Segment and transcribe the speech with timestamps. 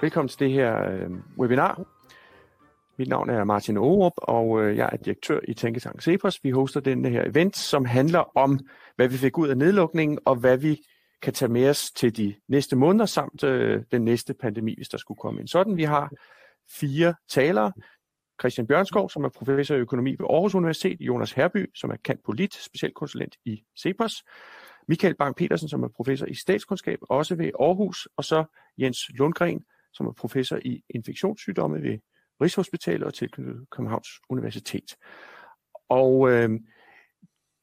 [0.00, 1.82] Velkommen til det her øh, webinar.
[2.98, 6.44] Mit navn er Martin Aarup, og øh, jeg er direktør i Tænketank Cepos.
[6.44, 8.58] Vi hoster denne her event, som handler om,
[8.96, 10.78] hvad vi fik ud af nedlukningen, og hvad vi
[11.22, 14.98] kan tage med os til de næste måneder, samt øh, den næste pandemi, hvis der
[14.98, 15.76] skulle komme en sådan.
[15.76, 16.10] Vi har
[16.80, 17.72] fire talere.
[18.40, 22.22] Christian Bjørnskov, som er professor i økonomi ved Aarhus Universitet, Jonas Herby, som er kant
[22.24, 24.24] polit, specialkonsulent i Cepos,
[24.88, 28.44] Michael Bang petersen som er professor i statskundskab, også ved Aarhus, og så
[28.78, 31.98] Jens Lundgren, som er professor i infektionssygdomme ved
[32.40, 34.96] Rigshospitalet og tilknyttet Københavns Universitet.
[35.88, 36.50] Og øh,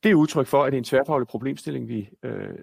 [0.03, 2.55] det er udtryk for, at det er en tværfaglig problemstilling, vi øh,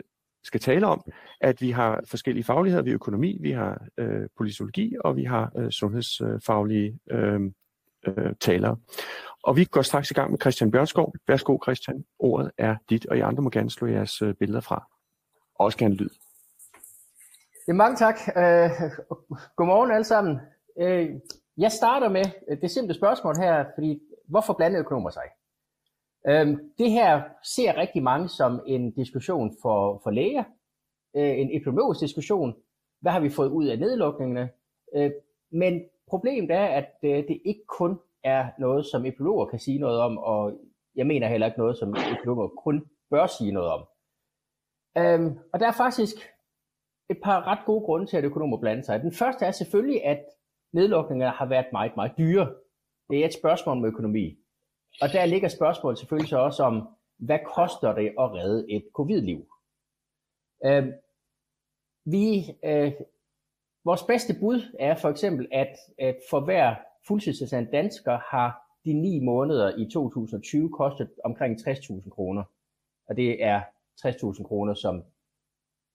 [0.44, 2.82] skal tale om, at vi har forskellige fagligheder.
[2.82, 7.40] Vi har økonomi, vi har øh, politologi, og vi har øh, sundhedsfaglige øh,
[8.06, 8.76] øh, talere.
[9.42, 11.14] Og vi går straks i gang med Christian Bjørnskov.
[11.28, 14.86] Værsgo Christian, ordet er dit, og I andre må gerne slå jeres øh, billeder fra.
[15.54, 16.10] Også gerne lyd.
[17.68, 18.14] Ja, mange tak.
[18.36, 18.70] Øh,
[19.56, 20.38] godmorgen alle sammen.
[20.80, 21.10] Øh,
[21.56, 25.22] jeg starter med øh, det simple spørgsmål her, fordi hvorfor blandede økonomer sig?
[26.28, 30.44] Øh, det her ser rigtig mange som en diskussion for, for læger,
[31.16, 32.54] øh, en epidemiologisk diskussion.
[33.00, 34.50] Hvad har vi fået ud af nedlukningerne?
[34.96, 35.10] Øh,
[35.52, 40.00] men problemet er, at øh, det ikke kun er noget, som epidemiologer kan sige noget
[40.00, 40.60] om, og
[40.96, 43.86] jeg mener heller ikke noget, som epidemiologer kun bør sige noget om.
[44.98, 46.16] Øhm, og der er faktisk
[47.10, 49.00] et par ret gode grunde til, at økonomer blander sig.
[49.00, 50.24] Den første er selvfølgelig, at
[50.72, 52.54] nedlukningerne har været meget, meget dyre.
[53.10, 54.38] Det er et spørgsmål om økonomi.
[55.02, 56.88] Og der ligger spørgsmålet selvfølgelig så også om,
[57.18, 59.46] hvad koster det at redde et covid-liv?
[60.64, 60.92] Øhm,
[62.04, 62.24] vi,
[62.64, 62.92] øh,
[63.84, 66.74] vores bedste bud er for eksempel, at, at for hver
[67.06, 72.42] fuldtidsassistent dansker har de ni måneder i 2020 kostet omkring 60.000 kroner.
[73.08, 73.62] Og det er
[74.06, 75.04] 60.000 kroner, som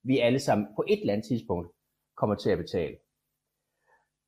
[0.03, 1.71] vi alle sammen på et eller andet tidspunkt
[2.15, 2.97] kommer til at betale.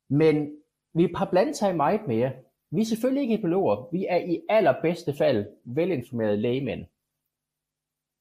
[0.08, 0.56] Men
[0.94, 2.32] vi har blandet sig meget mere.
[2.70, 3.88] Vi er selvfølgelig ikke epidemiologer.
[3.92, 6.86] Vi er i allerbedste fald velinformerede lægemænd.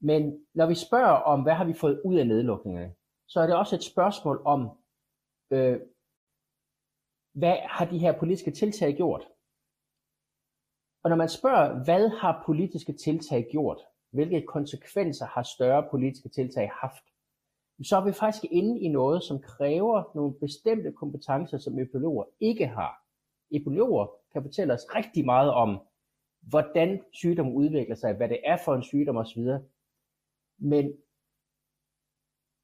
[0.02, 2.94] Men når vi spørger om, hvad har vi fået ud af nedlukningerne,
[3.28, 4.70] så er det også et spørgsmål om,
[5.52, 5.80] øh,
[7.34, 9.28] hvad har de her politiske tiltag gjort?
[11.04, 13.82] Og når man spørger, hvad har politiske tiltag gjort?
[14.12, 17.04] Hvilke konsekvenser har større politiske tiltag haft?
[17.84, 22.68] så er vi faktisk inde i noget, som kræver nogle bestemte kompetencer, som epidemiologer ikke
[22.68, 23.04] har.
[23.52, 25.80] Epidemiologer kan fortælle os rigtig meget om,
[26.42, 29.42] hvordan sygdommen udvikler sig, hvad det er for en sygdom osv.
[30.58, 30.94] Men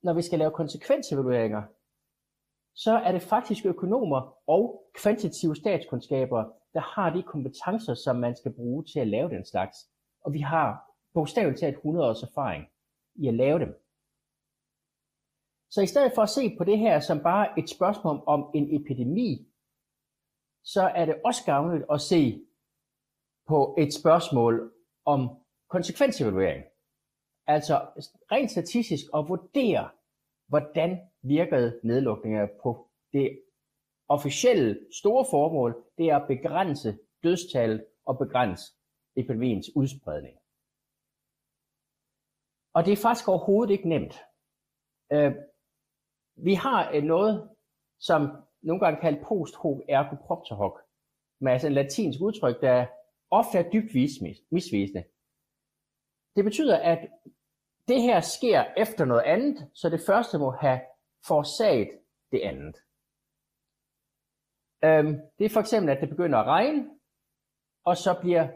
[0.03, 1.63] når vi skal lave konsekvensevalueringer,
[2.75, 8.53] så er det faktisk økonomer og kvantitative statskundskaber, der har de kompetencer, som man skal
[8.53, 9.77] bruge til at lave den slags.
[10.21, 12.65] Og vi har bogstaveligt talt 100 års erfaring
[13.15, 13.79] i at lave dem.
[15.69, 18.81] Så i stedet for at se på det her som bare et spørgsmål om en
[18.81, 19.47] epidemi,
[20.63, 22.45] så er det også gavnligt at se
[23.47, 24.73] på et spørgsmål
[25.05, 25.29] om
[25.69, 26.63] konsekvensevaluering.
[27.47, 27.81] Altså
[28.31, 29.89] rent statistisk at vurdere,
[30.47, 33.41] hvordan virkede nedlukninger på det
[34.07, 38.63] officielle store formål, det er at begrænse dødstallet og begrænse
[39.15, 40.37] epidemiens udspredning.
[42.73, 44.15] Og det er faktisk overhovedet ikke nemt.
[45.11, 45.35] Øh,
[46.35, 47.49] vi har øh, noget,
[47.99, 48.21] som
[48.61, 50.79] nogle gange kaldt post hoc ergo propter hoc,
[51.41, 52.85] med altså en latinsk udtryk, der
[53.31, 53.93] ofte er dybt
[54.51, 55.03] misvisende.
[56.35, 57.09] Det betyder, at
[57.87, 60.79] det her sker efter noget andet, så det første må have
[61.27, 61.99] forårsaget
[62.31, 62.75] det andet.
[64.83, 66.89] Øhm, det er for eksempel, at det begynder at regne,
[67.83, 68.47] og så bliver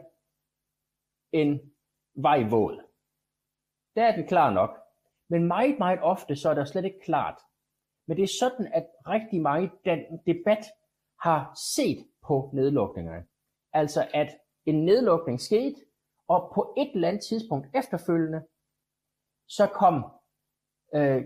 [1.32, 1.72] en
[2.14, 2.84] vej våd.
[3.96, 4.78] Der er den klar nok.
[5.30, 7.40] Men meget, meget ofte, så er der slet ikke klart,
[8.06, 10.64] men det er sådan, at rigtig meget den debat
[11.20, 13.26] har set på nedlukningerne.
[13.72, 15.76] Altså at en nedlukning skete,
[16.28, 18.46] og på et eller andet tidspunkt efterfølgende,
[19.48, 20.04] så kom,
[20.94, 21.24] øh,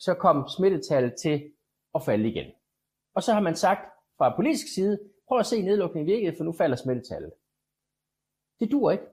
[0.00, 1.52] så kom smittetallet til
[1.94, 2.52] at falde igen.
[3.14, 3.80] Og så har man sagt
[4.18, 4.98] fra politisk side,
[5.28, 7.32] prøv at se nedlukningen virkede, for nu falder smittetallet.
[8.60, 9.04] Det dur ikke.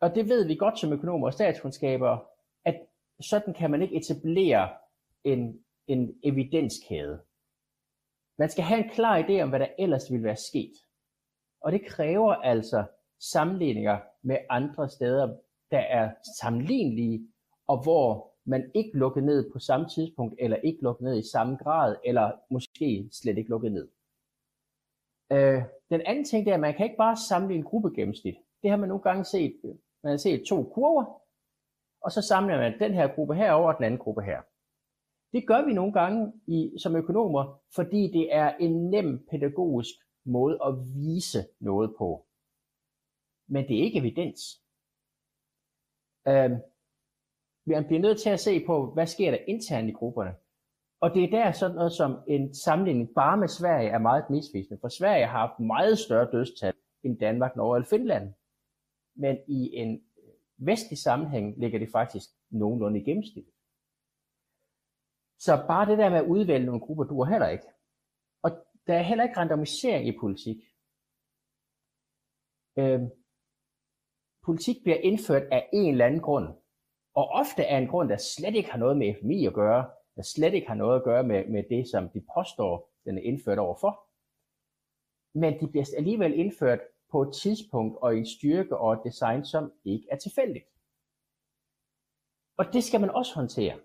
[0.00, 2.18] Og det ved vi godt som økonomer og statskundskaber,
[2.64, 2.86] at
[3.20, 4.70] sådan kan man ikke etablere
[5.24, 7.22] en en evidenskæde.
[8.38, 10.72] Man skal have en klar idé om, hvad der ellers ville være sket.
[11.60, 12.84] Og det kræver altså
[13.20, 15.36] sammenligninger med andre steder,
[15.70, 17.28] der er sammenlignelige,
[17.66, 21.56] og hvor man ikke lukket ned på samme tidspunkt, eller ikke lukket ned i samme
[21.56, 23.88] grad, eller måske slet ikke lukket ned.
[25.32, 28.36] Øh, den anden ting er, at man kan ikke bare samle en gruppe gennemsnit.
[28.62, 29.60] Det har man nogle gange set.
[30.02, 31.22] Man har set to kurver,
[32.00, 34.42] og så samler man den her gruppe her over den anden gruppe her.
[35.32, 40.58] Det gør vi nogle gange i, som økonomer, fordi det er en nem pædagogisk måde
[40.66, 42.26] at vise noget på.
[43.46, 44.62] Men det er ikke evidens.
[46.28, 46.56] Øhm,
[47.64, 50.34] man bliver nødt til at se på, hvad sker der internt i grupperne.
[51.00, 54.80] Og det er der sådan noget som en sammenligning bare med Sverige er meget misvisende,
[54.80, 56.74] for Sverige har haft meget større dødstal
[57.04, 58.34] end Danmark, Norge eller Finland.
[59.14, 63.46] Men i en øh, vestlig sammenhæng ligger det faktisk nogenlunde i gennemsnit.
[65.38, 67.66] Så bare det der med at udvælge nogle grupper duer heller ikke.
[68.42, 68.50] Og
[68.86, 70.56] der er heller ikke randomisering i politik.
[72.78, 73.00] Øh,
[74.46, 76.61] politik bliver indført af en eller anden grund.
[77.14, 80.22] Og ofte er en grund, der slet ikke har noget med FMI at gøre, der
[80.22, 83.58] slet ikke har noget at gøre med, med det, som de påstår, den er indført
[83.58, 83.92] overfor.
[85.38, 86.80] Men de bliver alligevel indført
[87.10, 90.64] på et tidspunkt og i en styrke og et design, som ikke er tilfældigt.
[92.58, 93.80] Og det skal man også håndtere.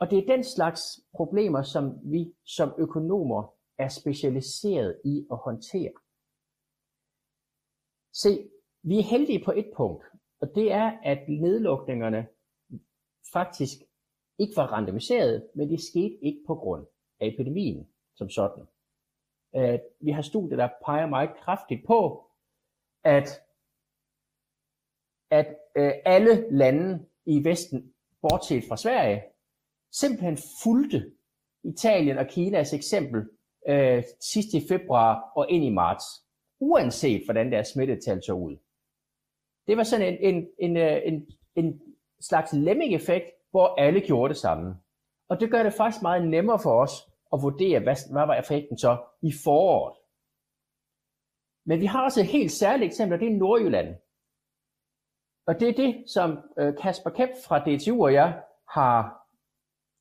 [0.00, 0.82] Og det er den slags
[1.14, 5.92] problemer, som vi som økonomer er specialiseret i at håndtere.
[8.12, 8.50] Se,
[8.82, 10.04] vi er heldige på et punkt,
[10.40, 12.26] og det er, at nedlukningerne
[13.32, 13.78] faktisk
[14.38, 16.86] ikke var randomiseret, men det skete ikke på grund
[17.20, 18.66] af epidemien som sådan.
[19.56, 22.30] Øh, vi har studier, der peger meget kraftigt på,
[23.04, 23.28] at,
[25.30, 25.46] at
[25.76, 29.22] øh, alle lande i Vesten, bortset fra Sverige,
[29.92, 31.12] simpelthen fulgte
[31.64, 33.28] Italien og Kinas eksempel
[33.68, 36.04] øh, sidst i februar og ind i marts,
[36.60, 38.56] uanset hvordan deres smittetal så ud.
[39.66, 41.80] Det var sådan en, en, en, øh, en, en
[42.20, 44.76] slags lemming-effekt, hvor alle gjorde det samme.
[45.28, 46.92] Og det gør det faktisk meget nemmere for os
[47.32, 49.96] at vurdere, hvad, hvad var effekten så i foråret.
[51.66, 53.96] Men vi har også et helt særligt eksempel, og det er Nordjylland.
[55.46, 59.26] Og det er det, som øh, Kasper Kemp fra DTU og jeg har,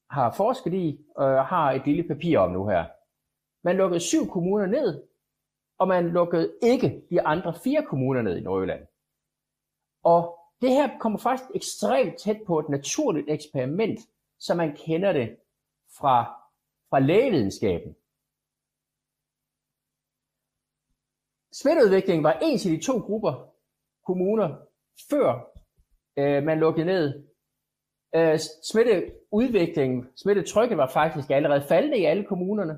[0.10, 2.86] har forsket i, og har et lille papir om nu her.
[3.64, 5.04] Man lukkede syv kommuner ned,
[5.78, 8.88] og man lukkede ikke de andre fire kommuner ned i Nordjylland.
[10.06, 14.00] Og det her kommer faktisk ekstremt tæt på et naturligt eksperiment,
[14.40, 15.38] som man kender det
[15.98, 16.24] fra,
[16.90, 17.96] fra lægevidenskaben.
[21.54, 23.54] Smitteudviklingen var ens i de to grupper
[24.06, 24.56] kommuner,
[25.10, 25.52] før
[26.18, 27.28] øh, man lukkede ned.
[28.16, 28.40] Øh,
[28.72, 32.78] smitteudviklingen, smittetrykket var faktisk allerede faldende i alle kommunerne.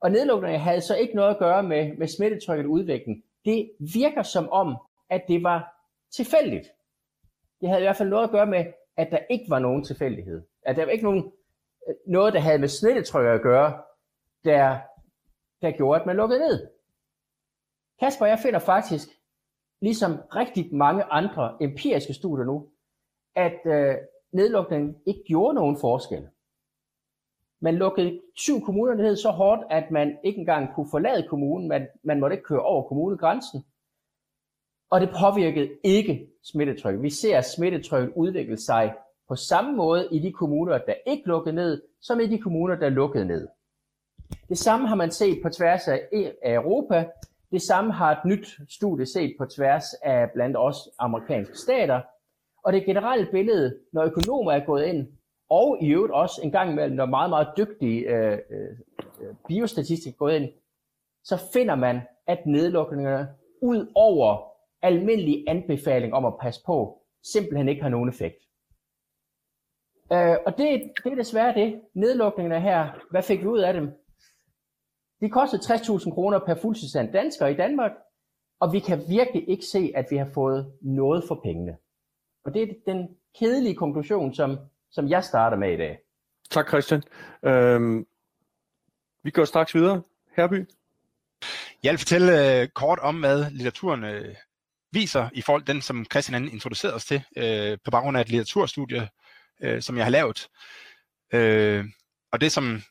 [0.00, 3.24] Og nedlukningen havde så ikke noget at gøre med, med smittetrykket udvikling.
[3.44, 4.76] Det virker som om,
[5.10, 5.73] at det var
[6.16, 6.68] tilfældigt.
[7.60, 8.64] Det havde i hvert fald noget at gøre med,
[8.96, 10.42] at der ikke var nogen tilfældighed.
[10.62, 11.32] At der var ikke nogen,
[11.88, 13.82] øh, noget, der havde med smittetryk at gøre,
[14.44, 14.78] der,
[15.62, 16.68] der gjorde, at man lukkede ned.
[18.00, 19.08] Kasper, jeg finder faktisk,
[19.80, 22.68] ligesom rigtig mange andre empiriske studier nu,
[23.36, 23.96] at øh,
[24.32, 26.28] nedlukningen ikke gjorde nogen forskel.
[27.60, 31.68] Man lukkede syv kommuner ned så hårdt, at man ikke engang kunne forlade kommunen.
[31.68, 33.64] Man, man måtte ikke køre over kommunegrænsen
[34.94, 37.02] og det påvirkede ikke smittetrykket.
[37.02, 38.94] Vi ser smittetrykket udvikle sig
[39.28, 42.88] på samme måde i de kommuner, der ikke lukkede ned, som i de kommuner, der
[42.88, 43.48] lukkede ned.
[44.48, 47.08] Det samme har man set på tværs e- af Europa.
[47.50, 52.00] Det samme har et nyt studie set på tværs af blandt os amerikanske stater.
[52.64, 55.06] Og det generelle billede, når økonomer er gået ind,
[55.50, 58.68] og i øvrigt også en gang imellem, når meget, meget dygtige øh, øh,
[59.20, 60.48] øh biostatistik er gået ind,
[61.24, 63.28] så finder man, at nedlukningerne
[63.62, 64.53] ud over
[64.84, 68.36] almindelig anbefaling om at passe på, simpelthen ikke har nogen effekt.
[70.12, 71.80] Øh, og det, det er desværre det.
[71.94, 73.90] Nedlukningerne her, hvad fik vi ud af dem?
[75.20, 77.92] De kostede 60.000 kroner per fuldtidsand dansker i Danmark,
[78.60, 81.76] og vi kan virkelig ikke se, at vi har fået noget for pengene.
[82.44, 84.58] Og det er den kedelige konklusion, som,
[84.90, 85.98] som jeg starter med i dag.
[86.50, 87.02] Tak Christian.
[87.42, 88.06] Øhm,
[89.22, 90.02] vi går straks videre.
[90.36, 90.66] Herby?
[91.82, 94.34] Jeg vil fortælle øh, kort om, hvad litteraturen øh,
[94.94, 98.28] viser i forhold til den, som Christian introducerede os til, øh, på baggrund af et
[98.28, 99.08] litteraturstudie,
[99.62, 100.48] øh, som jeg har lavet.
[101.32, 101.84] Øh,
[102.32, 102.82] og det, som,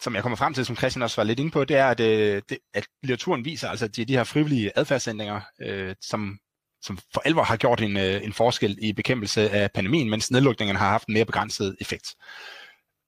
[0.00, 2.00] som jeg kommer frem til, som Christian også var lidt inde på, det er, at,
[2.00, 6.38] øh, det, at litteraturen viser, altså, de, de her frivillige adfærdsændringer, øh, som,
[6.82, 10.76] som for alvor har gjort en, øh, en forskel i bekæmpelse af pandemien, mens nedlukningen
[10.76, 12.14] har haft en mere begrænset effekt.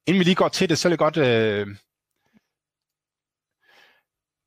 [0.06, 1.66] Inden vi lige går til det, så er det godt øh,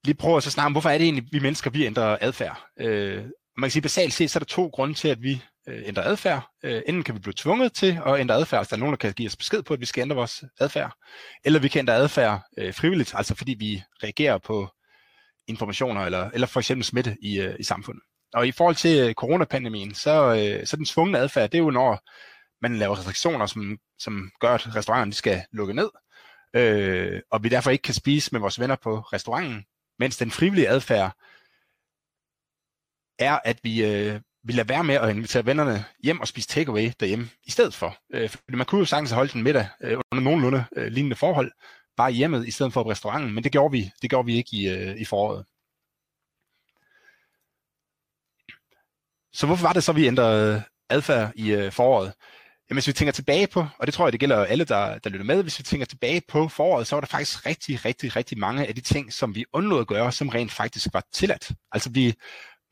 [0.03, 2.67] lige prøve at så snakke om, hvorfor er det egentlig, vi mennesker vi ændrer adfærd.
[2.79, 3.25] Øh,
[3.59, 6.03] man kan sige, basalt set, så er der to grunde til, at vi øh, ændrer
[6.03, 6.49] adfærd.
[6.63, 8.97] Øh, enten kan vi blive tvunget til at ændre adfærd, altså der er nogen, der
[8.97, 10.93] kan give os besked på, at vi skal ændre vores adfærd,
[11.45, 14.69] eller vi kan ændre adfærd øh, frivilligt, altså fordi vi reagerer på
[15.47, 18.03] informationer eller, eller for eksempel smitte i, øh, i samfundet.
[18.33, 21.69] og i forhold til øh, coronapandemien, så, øh, så den tvungne adfærd, det er jo
[21.69, 21.99] når
[22.61, 25.89] man laver restriktioner, som, som gør, at restauranterne skal lukke ned,
[26.55, 29.65] øh, og vi derfor ikke kan spise med vores venner på restauranten,
[29.99, 31.11] mens den frivillige adfærd
[33.19, 36.91] er, at vi, øh, vi lader være med at invitere vennerne hjem og spise takeaway
[36.99, 37.97] derhjemme i stedet for.
[38.13, 41.51] Øh, fordi man kunne jo sagtens holde den middag øh, under nogenlunde øh, lignende forhold,
[41.97, 44.49] bare hjemmet i stedet for på restauranten, men det gjorde vi, det gjorde vi ikke
[44.53, 45.45] i, øh, i foråret.
[49.33, 52.13] Så hvorfor var det så, vi ændrede adfærd i øh, foråret?
[52.69, 55.09] Jamen, hvis vi tænker tilbage på, og det tror jeg, det gælder alle, der, der
[55.09, 58.37] lytter med, hvis vi tænker tilbage på foråret, så var der faktisk rigtig, rigtig, rigtig
[58.37, 61.51] mange af de ting, som vi undlod at gøre, som rent faktisk var tilladt.
[61.71, 62.13] Altså, vi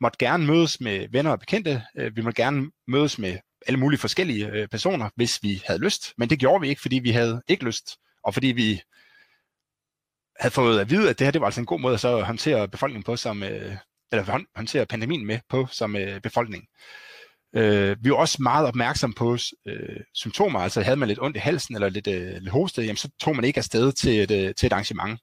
[0.00, 4.00] måtte gerne mødes med venner og bekendte, øh, vi måtte gerne mødes med alle mulige
[4.00, 7.42] forskellige øh, personer, hvis vi havde lyst, men det gjorde vi ikke, fordi vi havde
[7.48, 8.80] ikke lyst, og fordi vi
[10.40, 12.22] havde fået at vide, at det her det var altså en god måde at så
[12.22, 13.76] håndtere befolkningen på, som, øh,
[14.12, 16.64] eller håndtere pandemien med på som øh, befolkning.
[17.56, 21.40] Øh, vi var også meget opmærksom på øh, symptomer, altså havde man lidt ondt i
[21.40, 24.54] halsen eller lidt, øh, lidt hoste, jamen, så tog man ikke afsted til et, øh,
[24.54, 25.20] til et arrangement.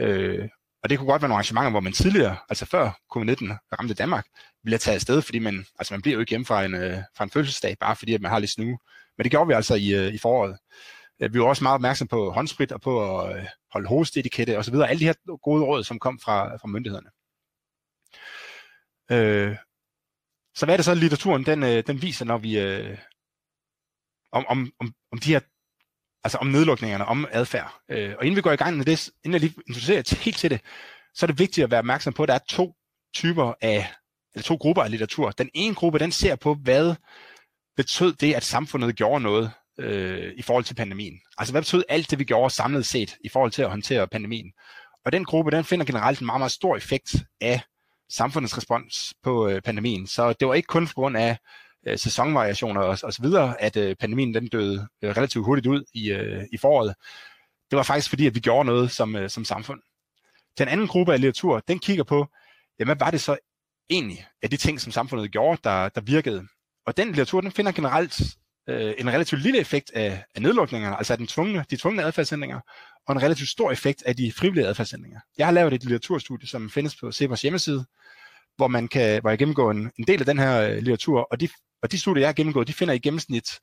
[0.00, 0.48] Øh,
[0.84, 4.26] og det kunne godt være nogle arrangementer, hvor man tidligere, altså før covid-19 ramte Danmark,
[4.62, 6.98] ville have taget afsted, fordi man, altså man bliver jo ikke hjemme fra en, øh,
[7.16, 8.78] fra en fødselsdag, bare fordi at man har lidt snue.
[9.16, 10.58] Men det gjorde vi altså i, øh, i foråret.
[11.22, 14.74] Øh, vi var også meget opmærksom på håndsprit og på at øh, holde hosteetikette osv.
[14.74, 17.10] Alle de her gode råd, som kom fra, fra myndighederne.
[19.10, 19.56] Øh,
[20.54, 22.98] så hvad er det så, litteraturen den, øh, den viser, når vi øh,
[24.32, 25.40] om, om, om, om de her
[26.24, 27.74] altså om nedlukningerne, om adfærd.
[27.90, 30.50] Øh, og inden vi går i gang med det, inden jeg lige introducerer helt til
[30.50, 30.60] det,
[31.14, 32.74] så er det vigtigt at være opmærksom på, at der er to
[33.14, 33.92] typer af,
[34.34, 35.30] eller to grupper af litteratur.
[35.30, 36.94] Den ene gruppe, den ser på, hvad
[37.76, 41.20] betød det, at samfundet gjorde noget øh, i forhold til pandemien.
[41.38, 44.52] Altså hvad betød alt det, vi gjorde samlet set i forhold til at håndtere pandemien.
[45.04, 47.60] Og den gruppe, den finder generelt en meget, meget stor effekt af
[48.10, 50.06] samfundets respons på øh, pandemien.
[50.06, 51.38] Så det var ikke kun på grund af
[51.86, 55.84] øh, sæsonvariationer og, og så videre, at øh, pandemien den døde øh, relativt hurtigt ud
[55.94, 56.94] i, øh, i foråret.
[57.70, 59.80] Det var faktisk fordi, at vi gjorde noget som, øh, som samfund.
[60.58, 62.26] Den anden gruppe af litteratur, den kigger på,
[62.78, 63.36] jamen, hvad var det så
[63.90, 66.46] egentlig af de ting, som samfundet gjorde, der, der virkede.
[66.86, 68.22] Og den litteratur, den finder generelt
[68.68, 72.60] øh, en relativt lille effekt af, af nedlukningerne, altså af den tvungne, de tvungne adfærdsændringer,
[73.06, 75.20] og en relativt stor effekt af de frivillige adfærdsændringer.
[75.38, 77.84] Jeg har lavet et litteraturstudie, som findes på Cepos hjemmeside,
[78.56, 81.40] hvor man kan, hvor jeg gennemgår en, en del af den her øh, litteratur, og
[81.40, 81.48] de,
[81.84, 83.60] og de studier, jeg har gennemgået, de finder i gennemsnit,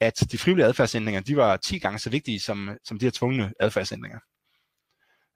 [0.00, 3.52] at de frivillige adfærdsændringer, de var 10 gange så vigtige som, som de her tvungne
[3.60, 4.18] adfærdsændringer.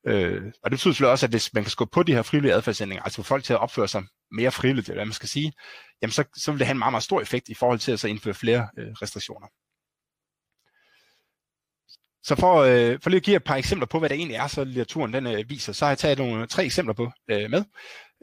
[0.07, 2.55] Øh, og det betyder selvfølgelig også, at hvis man kan skubbe på de her frivillige
[2.55, 5.53] adfærdsændringer, altså få folk til at opføre sig mere frivilligt, eller hvad man skal sige,
[6.03, 8.01] jamen så, så vil det have en meget, meget stor effekt i forhold til at
[8.01, 9.47] så indføre flere øh, restriktioner.
[12.23, 14.47] Så for, øh, for lige at give et par eksempler på, hvad det egentlig er,
[14.47, 17.65] så litteraturen den, øh, viser, så har jeg taget nogle, tre eksempler på øh, med.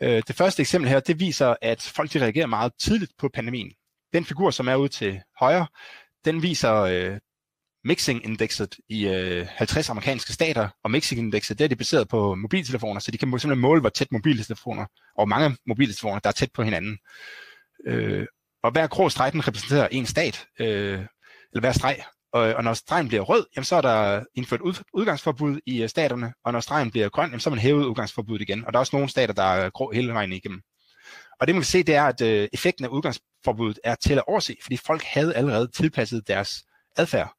[0.02, 3.72] Øh, det første eksempel her, det viser, at folk de reagerer meget tidligt på pandemien.
[4.14, 5.68] Den figur, som er ude til højre,
[6.26, 7.18] den viser øh,
[7.84, 13.12] mixing-indekset i øh, 50 amerikanske stater, og mixing-indekset det er det baseret på mobiltelefoner, så
[13.12, 14.86] de kan simpelthen måle, hvor tæt mobiltelefoner,
[15.18, 16.98] og mange mobiltelefoner, der er tæt på hinanden.
[17.88, 18.26] Øh,
[18.64, 21.00] og hver grå streg, den repræsenterer en stat, øh,
[21.52, 24.74] eller hver streg, og, og når stregen bliver rød, jamen, så er der indført ud,
[24.94, 28.50] udgangsforbud i øh, staterne, og når stregen bliver grøn, jamen, så er man hævet udgangsforbuddet
[28.50, 28.66] igen.
[28.66, 30.62] Og der er også nogle stater, der er grå hele vejen igennem.
[31.40, 34.24] Og det man kan se, det er, at øh, effekten af udgangsforbuddet er til at
[34.28, 36.64] overse, fordi folk havde allerede tilpasset deres
[36.98, 37.34] adfærd.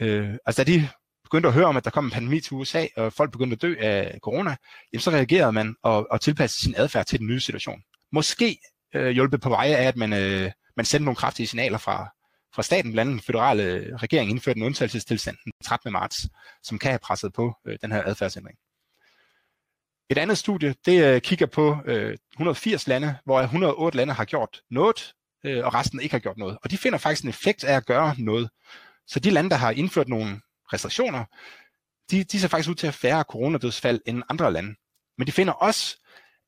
[0.00, 0.88] Øh, altså da de
[1.24, 3.62] begyndte at høre om, at der kom en pandemi til USA, og folk begyndte at
[3.62, 4.56] dø af corona,
[4.92, 7.82] jamen, så reagerede man og, og tilpassede sin adfærd til den nye situation.
[8.12, 8.58] Måske
[8.94, 12.08] øh, hjulpet på veje af, at man, øh, man sendte nogle kraftige signaler fra,
[12.54, 15.92] fra staten, blandt andet den federale regering, indførte en undtagelsestilstand den 13.
[15.92, 16.28] marts,
[16.62, 18.58] som kan have presset på øh, den her adfærdsændring.
[20.10, 24.60] Et andet studie, det øh, kigger på øh, 180 lande, hvor 108 lande har gjort
[24.70, 26.58] noget, øh, og resten ikke har gjort noget.
[26.62, 28.50] Og de finder faktisk en effekt af at gøre noget.
[29.06, 30.40] Så de lande, der har indført nogle
[30.72, 31.24] restriktioner,
[32.10, 34.74] de, de ser faktisk ud til at have færre coronadødsfald end andre lande.
[35.18, 35.96] Men de finder også,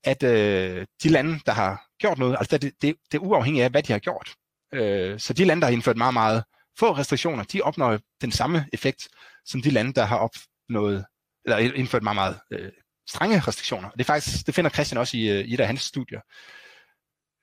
[0.05, 3.71] at øh, de lande, der har gjort noget, altså det, det, det er uafhængigt af,
[3.71, 4.35] hvad de har gjort.
[4.75, 6.45] Øh, så de lande, der har indført meget, meget
[6.79, 9.09] få restriktioner, de opnår den samme effekt,
[9.45, 11.05] som de lande, der har opnået,
[11.45, 12.73] eller indført meget, meget øh,
[13.09, 13.91] strenge restriktioner.
[13.91, 16.21] Det, er faktisk, det finder Christian også i, øh, i et af hans studier.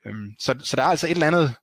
[0.05, 1.55] Øhm, så, så der er altså et eller andet,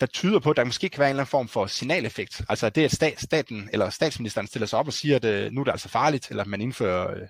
[0.00, 2.42] der tyder på, at der måske kan være en eller anden form for signaleffekt.
[2.48, 5.60] Altså det, at stat, staten eller statsministeren stiller sig op og siger, at øh, nu
[5.60, 7.28] er det altså farligt, eller at man indfører øh,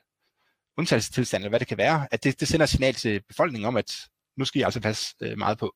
[0.79, 3.77] undtagelsestilstand, eller hvad det kan være, at det, det sender et signal til befolkningen om,
[3.77, 3.93] at
[4.37, 5.75] nu skal I altså passe øh, meget på.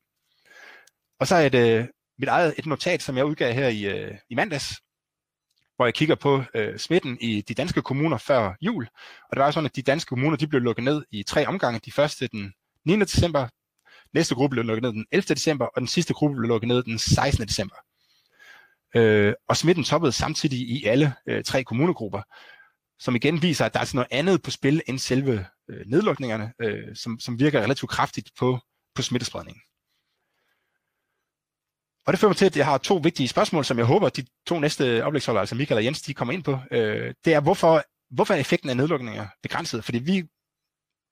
[1.21, 1.87] Og så er det øh,
[2.19, 4.75] mit eget et notat, som jeg udgav her i, øh, i mandags,
[5.81, 8.89] hvor jeg kigger på øh, smitten i de danske kommuner før jul.
[9.31, 11.81] Og det var sådan, at de danske kommuner de blev lukket ned i tre omgange.
[11.85, 12.53] De første den
[12.85, 13.01] 9.
[13.01, 13.49] december,
[14.15, 15.35] næste gruppe blev lukket ned den 11.
[15.35, 17.49] december, og den sidste gruppe blev lukket ned den 16.
[17.49, 17.77] december.
[18.97, 22.23] Øh, og smitten toppede samtidig i alle øh, tre kommunegrupper,
[22.99, 26.53] som igen viser, at der er altså noget andet på spil end selve øh, nedlukningerne,
[26.61, 28.59] øh, som, som virker relativt kraftigt på,
[28.95, 29.63] på smittespredningen.
[32.07, 34.25] Og det fører mig til, at jeg har to vigtige spørgsmål, som jeg håber, de
[34.47, 36.59] to næste oplægsholdere, altså Michael og Jens, de kommer ind på.
[36.71, 39.85] Øh, det er, hvorfor, hvorfor er effekten af nedlukninger begrænset?
[39.85, 40.25] Fordi vi,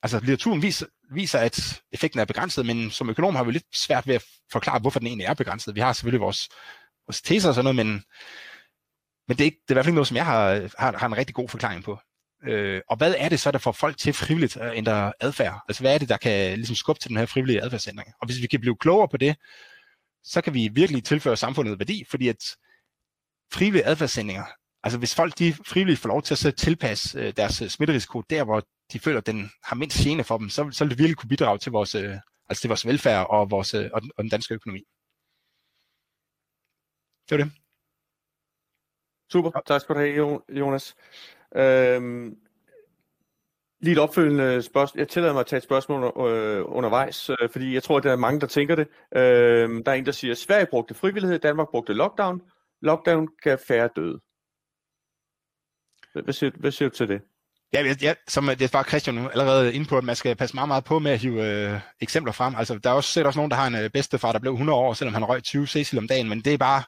[0.02, 4.06] altså litteraturen viser, viser, at effekten er begrænset, men som økonom har vi lidt svært
[4.06, 5.74] ved at forklare, hvorfor den egentlig er begrænset.
[5.74, 6.48] Vi har selvfølgelig vores,
[7.06, 8.04] vores teser og sådan noget, men,
[9.28, 10.98] men det, er ikke, det er i hvert fald ikke noget, som jeg har, har,
[10.98, 11.98] har en rigtig god forklaring på.
[12.46, 15.60] Øh, og hvad er det så, der får folk til frivilligt at ændre adfærd?
[15.68, 18.12] Altså hvad er det, der kan ligesom skubbe til den her frivillige adfærdsændring?
[18.20, 19.36] Og hvis vi kan blive klogere på det,
[20.22, 22.56] så kan vi virkelig tilføre samfundet værdi, fordi at
[23.52, 24.44] frivillige adfærdsændringer,
[24.82, 28.20] altså hvis folk de frivilligt får lov til at så tilpasse øh, deres øh, smitterisiko
[28.20, 30.98] der, hvor de føler, at den har mindst gene for dem, så, så vil det
[30.98, 32.16] virkelig kunne bidrage til vores, øh,
[32.48, 34.82] altså til vores velfærd og, vores, øh, og, den, og den danske økonomi.
[37.28, 37.52] Det var det.
[39.32, 40.94] Super, tak skal du have, Jonas.
[41.56, 42.47] Øhm,
[43.80, 45.00] lige et opfølgende spørgsmål.
[45.00, 48.12] Jeg tillader mig at tage et spørgsmål øh, undervejs, øh, fordi jeg tror, at der
[48.12, 48.88] er mange, der tænker det.
[49.16, 52.42] Øh, der er en, der siger, at Sverige brugte frivillighed, Danmark brugte lockdown.
[52.82, 54.20] Lockdown kan færre døde.
[56.24, 57.20] Hvad siger, hvad siger du til det?
[57.72, 60.68] Ja, ja, som øh, det var Christian allerede inde på, at man skal passe meget,
[60.68, 62.54] meget på med at hive øh, eksempler frem.
[62.56, 64.78] Altså, der er også, set også nogen, der har en øh, bedstefar, der blev 100
[64.78, 66.82] år, selvom han røg 20 cecil om dagen, men det er bare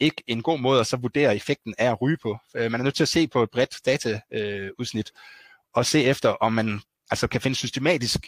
[0.00, 2.38] ikke en god måde at så vurdere effekten af at ryge på.
[2.56, 6.28] Øh, man er nødt til at se på et bredt dataudsnit øh, og se efter,
[6.28, 8.26] om man altså kan finde systematisk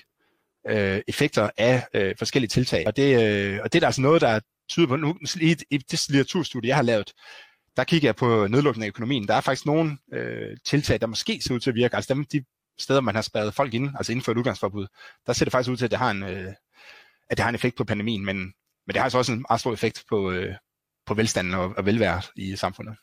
[0.69, 2.87] øh, effekter af øh, forskellige tiltag.
[2.87, 5.79] Og det, øh, og det er der altså noget, der tyder på, nu i, i
[5.79, 7.13] det litteraturstudie, jeg har lavet,
[7.77, 9.29] der kigger jeg på nedlukningen af økonomien.
[9.29, 11.97] Der er faktisk nogle øh, tiltag, der måske ser ud til at virke.
[11.97, 12.45] Altså dem, de
[12.79, 14.87] steder, man har spadet folk ind, altså inden for et udgangsforbud,
[15.27, 16.53] der ser det faktisk ud til, at det har en, øh,
[17.31, 19.61] at det har en effekt på pandemien, men, men det har altså også en meget
[19.61, 20.55] stor effekt på, øh,
[21.07, 22.97] på velstanden og, og velværet i samfundet.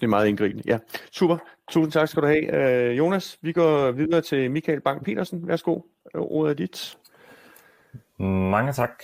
[0.00, 0.62] Det er meget indgribende.
[0.66, 0.78] Ja,
[1.10, 1.38] super.
[1.70, 2.90] Tusind tak skal du have.
[2.90, 5.46] Øh, Jonas, vi går videre til Michael Bang-Petersen.
[5.46, 5.80] Værsgo.
[6.14, 6.98] Ordet er dit.
[8.18, 9.02] Mange tak.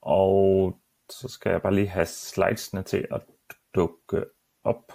[0.00, 0.78] Og
[1.10, 3.20] så skal jeg bare lige have slidesene til at
[3.74, 4.24] dukke
[4.64, 4.92] op.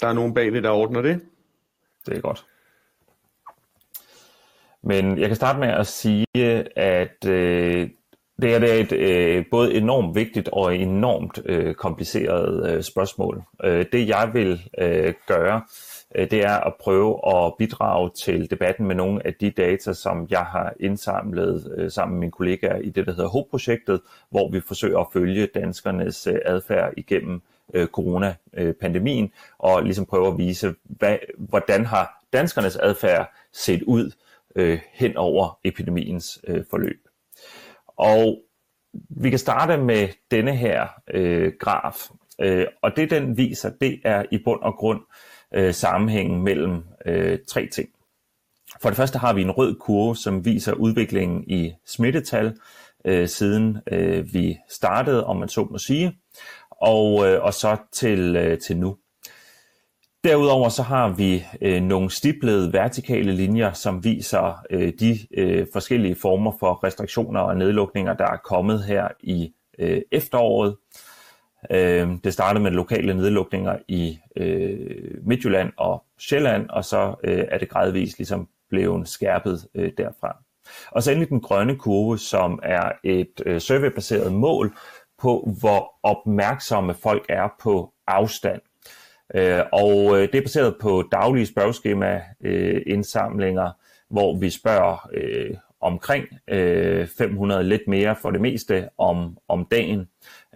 [0.00, 1.28] Der er nogen bagved, der ordner det.
[2.06, 2.46] Det er godt.
[4.82, 6.26] Men jeg kan starte med at sige,
[6.78, 7.90] at øh,
[8.42, 13.42] det, er, det er et øh, både enormt vigtigt og enormt øh, kompliceret øh, spørgsmål.
[13.64, 15.62] Øh, det jeg vil øh, gøre,
[16.14, 20.26] øh, det er at prøve at bidrage til debatten med nogle af de data, som
[20.30, 24.00] jeg har indsamlet øh, sammen med mine kollegaer i det, der hedder HOPE-projektet,
[24.30, 27.42] hvor vi forsøger at følge danskernes øh, adfærd igennem
[27.74, 34.10] øh, coronapandemien, og ligesom prøve at vise, hvad, hvordan har danskernes adfærd set ud
[34.56, 37.09] øh, hen over epidemiens øh, forløb.
[38.00, 38.42] Og
[39.10, 42.08] vi kan starte med denne her øh, graf,
[42.40, 45.00] øh, og det den viser, det er i bund og grund
[45.54, 47.88] øh, sammenhængen mellem øh, tre ting.
[48.82, 52.56] For det første har vi en rød kurve, som viser udviklingen i smittetal,
[53.04, 56.18] øh, siden øh, vi startede, om man så må sige,
[56.70, 58.96] og, øh, og så til, øh, til nu.
[60.24, 66.14] Derudover så har vi øh, nogle stiplede vertikale linjer, som viser øh, de øh, forskellige
[66.14, 70.76] former for restriktioner og nedlukninger, der er kommet her i øh, efteråret.
[71.70, 77.58] Øh, det startede med lokale nedlukninger i øh, Midtjylland og Sjælland, og så øh, er
[77.58, 80.36] det gradvist ligesom blevet skærpet øh, derfra.
[80.90, 84.74] Og så endelig den grønne kurve, som er et øh, surveybaseret mål
[85.18, 88.60] på, hvor opmærksomme folk er på afstand.
[89.34, 93.72] Øh, og øh, det er baseret på daglige spørgeskema-indsamlinger, øh,
[94.10, 100.08] hvor vi spørger øh, omkring øh, 500 lidt mere for det meste om, om dagen,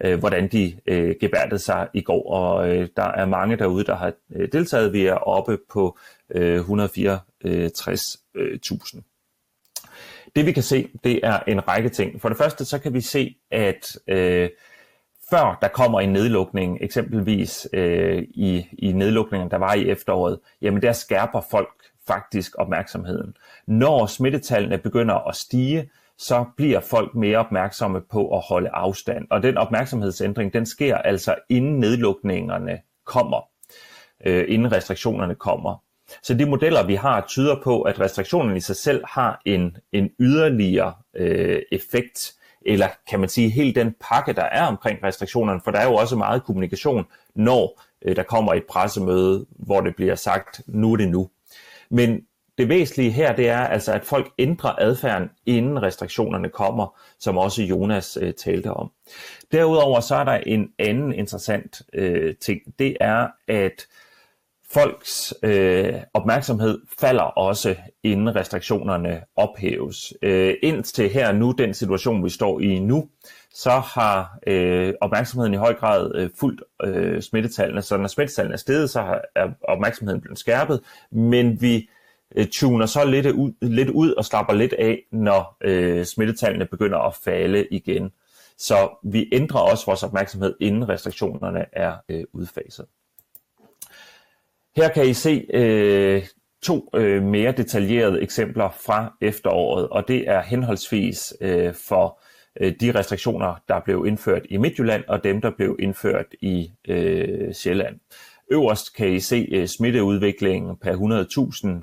[0.03, 2.31] øh, hvordan de øh, gebærdede sig i går.
[2.31, 4.93] Og øh, der er mange derude, der har øh, deltaget.
[4.93, 5.97] Vi er oppe på
[6.31, 6.67] øh, 164.000.
[8.35, 8.59] Øh,
[10.35, 12.21] det vi kan se, det er en række ting.
[12.21, 14.49] For det første så kan vi se, at øh,
[15.29, 20.81] før der kommer en nedlukning, eksempelvis øh, i, i nedlukningen, der var i efteråret, jamen
[20.81, 23.37] der skærper folk faktisk opmærksomheden.
[23.67, 29.27] Når smittetallene begynder at stige, så bliver folk mere opmærksomme på at holde afstand.
[29.29, 33.49] Og den opmærksomhedsændring, den sker altså inden nedlukningerne kommer,
[34.25, 35.81] øh, inden restriktionerne kommer.
[36.23, 40.09] Så de modeller, vi har, tyder på, at restriktionerne i sig selv har en, en
[40.19, 42.33] yderligere øh, effekt
[42.65, 45.95] eller kan man sige hele den pakke, der er omkring restriktionerne, for der er jo
[45.95, 50.97] også meget kommunikation, når øh, der kommer et pressemøde, hvor det bliver sagt, nu er
[50.97, 51.29] det nu.
[51.89, 52.21] Men
[52.57, 57.61] det væsentlige her, det er altså, at folk ændrer adfærden, inden restriktionerne kommer, som også
[57.63, 58.91] Jonas øh, talte om.
[59.51, 62.61] Derudover så er der en anden interessant øh, ting.
[62.79, 63.87] Det er, at
[64.75, 70.13] folks øh, opmærksomhed falder også, inden restriktionerne ophæves.
[70.21, 73.09] Øh, indtil her nu, den situation vi står i nu,
[73.53, 77.81] så har øh, opmærksomheden i høj grad øh, fuldt øh, smittetallene.
[77.81, 81.89] Så når smittetallene er steget, så har, er opmærksomheden blevet skærpet, men vi
[82.35, 86.99] øh, tuner så lidt ud, lidt ud og slapper lidt af, når øh, smittetallene begynder
[86.99, 88.11] at falde igen.
[88.57, 92.85] Så vi ændrer også vores opmærksomhed, inden restriktionerne er øh, udfaset.
[94.75, 96.23] Her kan I se øh,
[96.63, 102.19] to øh, mere detaljerede eksempler fra efteråret, og det er henholdsvis øh, for
[102.61, 107.53] øh, de restriktioner, der blev indført i Midtjylland, og dem, der blev indført i øh,
[107.53, 107.99] Sjælland.
[108.51, 110.93] Øverst kan I se øh, smitteudviklingen per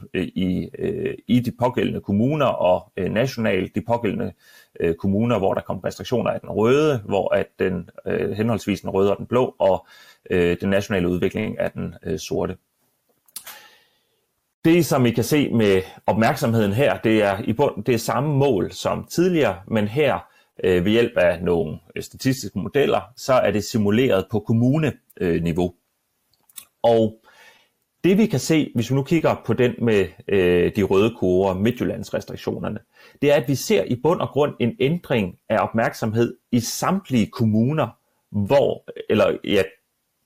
[0.01, 4.33] 100.000 øh, i, øh, i de pågældende kommuner og øh, nationalt de pågældende
[4.81, 8.91] øh, kommuner, hvor der kom restriktioner af den røde, hvor at den øh, henholdsvis den
[8.91, 9.87] røde og den blå, og
[10.31, 12.57] øh, den nationale udvikling af den øh, sorte.
[14.65, 18.37] Det, som I kan se med opmærksomheden her, det er i bund det er samme
[18.37, 20.19] mål som tidligere, men her
[20.65, 25.75] øh, ved hjælp af nogle øh, statistiske modeller, så er det simuleret på kommuneniveau.
[26.83, 27.19] Og
[28.05, 31.55] det vi kan se, hvis vi nu kigger på den med øh, de røde kurver,
[31.55, 32.79] Midtjyllandsrestriktionerne,
[33.23, 37.27] det er, at vi ser i bund og grund en ændring af opmærksomhed i samtlige
[37.27, 37.89] kommuner,
[38.31, 39.63] hvor, eller ja,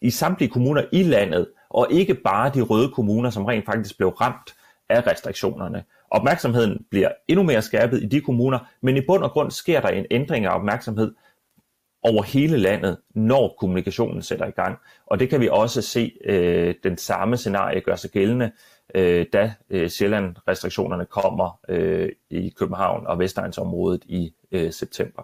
[0.00, 4.08] i samtlige kommuner i landet, og ikke bare de røde kommuner, som rent faktisk blev
[4.08, 4.54] ramt
[4.88, 5.84] af restriktionerne.
[6.10, 9.88] Opmærksomheden bliver endnu mere skærpet i de kommuner, men i bund og grund sker der
[9.88, 11.14] en ændring af opmærksomhed
[12.02, 14.78] over hele landet, når kommunikationen sætter i gang.
[15.06, 18.52] Og det kan vi også se øh, den samme scenarie gør sig gældende,
[18.94, 25.22] øh, da øh, Sjælland-restriktionerne kommer øh, i København og Vestegnsområdet i øh, september.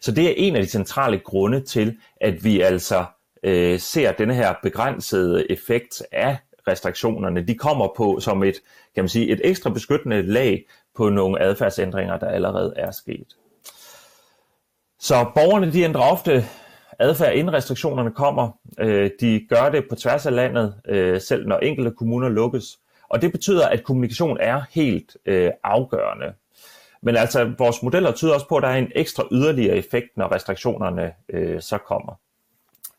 [0.00, 3.04] Så det er en af de centrale grunde til, at vi altså
[3.44, 6.36] øh, ser denne her begrænsede effekt af
[6.68, 7.46] restriktionerne.
[7.46, 8.54] De kommer på som et,
[8.94, 10.64] kan man sige, et ekstra beskyttende lag
[10.96, 13.36] på nogle adfærdsændringer, der allerede er sket.
[14.98, 16.44] Så borgerne de ændrer ofte
[16.98, 18.50] adfærd, inden restriktionerne kommer.
[18.80, 22.78] Øh, de gør det på tværs af landet, øh, selv når enkelte kommuner lukkes.
[23.08, 26.32] Og det betyder, at kommunikation er helt øh, afgørende.
[27.02, 30.32] Men altså, vores modeller tyder også på, at der er en ekstra yderligere effekt, når
[30.34, 32.18] restriktionerne øh, så kommer.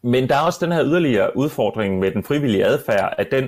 [0.05, 3.43] Men der er også den her yderligere udfordring med den frivillige adfærd, at den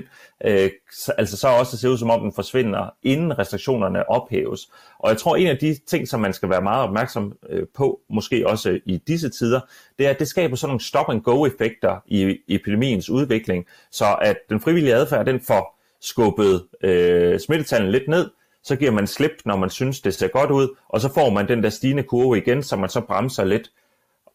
[0.46, 0.70] øh,
[1.18, 4.70] altså så også ser ud som om den forsvinder, inden restriktionerne ophæves.
[5.00, 8.00] Og jeg tror, en af de ting, som man skal være meget opmærksom øh, på,
[8.10, 9.60] måske også i disse tider,
[10.00, 14.96] det er, at det skaber sådan nogle stop-and-go-effekter i epidemiens udvikling, så at den frivillige
[14.96, 18.30] adfærd, den får skubbet øh, smittetallene lidt ned,
[18.64, 21.48] så giver man slip, når man synes, det ser godt ud, og så får man
[21.48, 23.72] den der stigende kurve igen, så man så bremser lidt,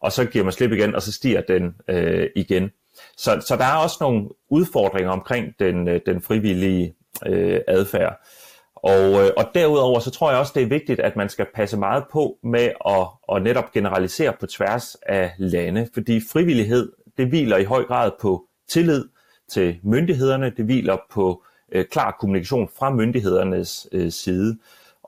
[0.03, 2.71] og så giver man slip igen, og så stiger den øh, igen.
[3.17, 6.95] Så, så der er også nogle udfordringer omkring den, øh, den frivillige
[7.27, 8.27] øh, adfærd.
[8.77, 11.77] Og, øh, og derudover så tror jeg også, det er vigtigt, at man skal passe
[11.77, 17.57] meget på med at, at netop generalisere på tværs af lande, fordi frivillighed, det hviler
[17.57, 19.05] i høj grad på tillid
[19.51, 24.59] til myndighederne, det hviler på øh, klar kommunikation fra myndighedernes øh, side.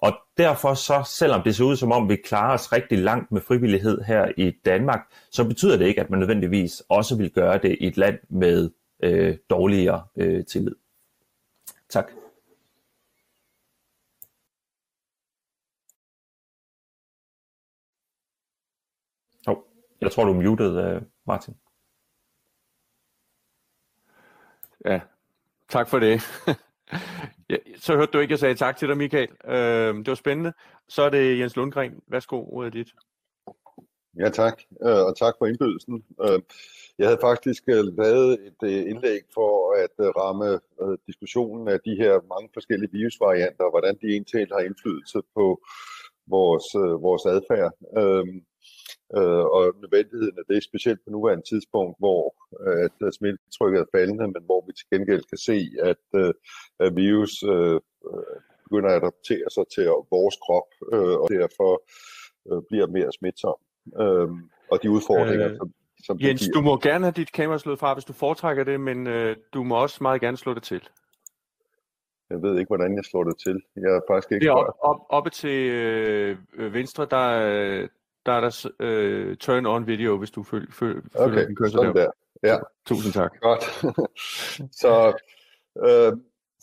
[0.05, 3.41] Og derfor så, selvom det ser ud som om vi klarer os rigtig langt med
[3.41, 7.77] frivillighed her i Danmark, så betyder det ikke, at man nødvendigvis også vil gøre det
[7.81, 8.71] i et land med
[9.03, 10.75] øh, dårligere øh, tillid.
[11.89, 12.13] Tak.
[19.47, 19.57] Oh,
[20.01, 21.55] jeg tror, du er muted, øh, Martin.
[24.85, 25.01] Ja,
[25.69, 26.21] tak for det.
[27.51, 29.29] Ja, så hørte du ikke, jeg sagde tak til dig, Michael.
[29.45, 30.53] Øh, det var spændende.
[30.89, 32.01] Så er det Jens Lundgren.
[32.07, 32.89] Værsgo, ordet dit.
[34.19, 34.63] Ja, tak.
[34.83, 36.05] Øh, og tak for indbydelsen.
[36.25, 36.41] Øh,
[36.99, 39.53] jeg havde faktisk øh, lavet et øh, indlæg for
[39.85, 40.61] at øh, ramme
[41.07, 45.47] diskussionen af de her mange forskellige virusvarianter, og hvordan de egentlig har indflydelse på
[46.27, 46.67] vores,
[47.07, 48.45] vores adfærd øhm,
[49.17, 52.23] øh, og nødvendigheden af det, specielt på nuværende tidspunkt, hvor
[52.61, 55.59] øh, at smittetrykket er faldende, men hvor vi til gengæld kan se,
[55.91, 56.33] at, øh,
[56.85, 57.81] at virus øh,
[58.65, 59.85] begynder at adaptere sig til
[60.17, 61.73] vores krop, øh, og derfor
[62.51, 63.59] øh, bliver mere smitsom.
[64.03, 64.29] Øh,
[64.73, 65.73] og de udfordringer, øh, som,
[66.07, 69.07] som Jens, du må gerne have dit kamera slået fra, hvis du foretrækker det, men
[69.07, 70.89] øh, du må også meget gerne slå det til.
[72.31, 73.63] Jeg ved ikke, hvordan jeg slår det til.
[73.77, 74.45] Jeg er faktisk ikke...
[74.45, 77.29] Det er op, op, oppe til øh, venstre, der,
[78.27, 81.93] der er der øh, turn on video, hvis du føl, føl, okay, den kører der.
[81.93, 82.11] der.
[82.43, 82.59] Ja.
[82.87, 83.41] Tusind tak.
[83.41, 83.65] Godt.
[84.83, 85.13] så
[85.87, 86.13] øh,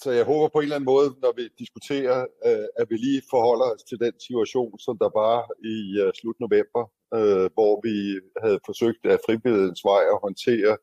[0.04, 3.21] så jeg håber på en eller anden måde, når vi diskuterer, øh, at vi lige
[3.34, 5.39] forholder os til den situation, som der var
[5.74, 6.84] i øh, slut november,
[7.17, 7.95] øh, hvor vi
[8.43, 10.74] havde forsøgt at frivillighedens vej at håndtere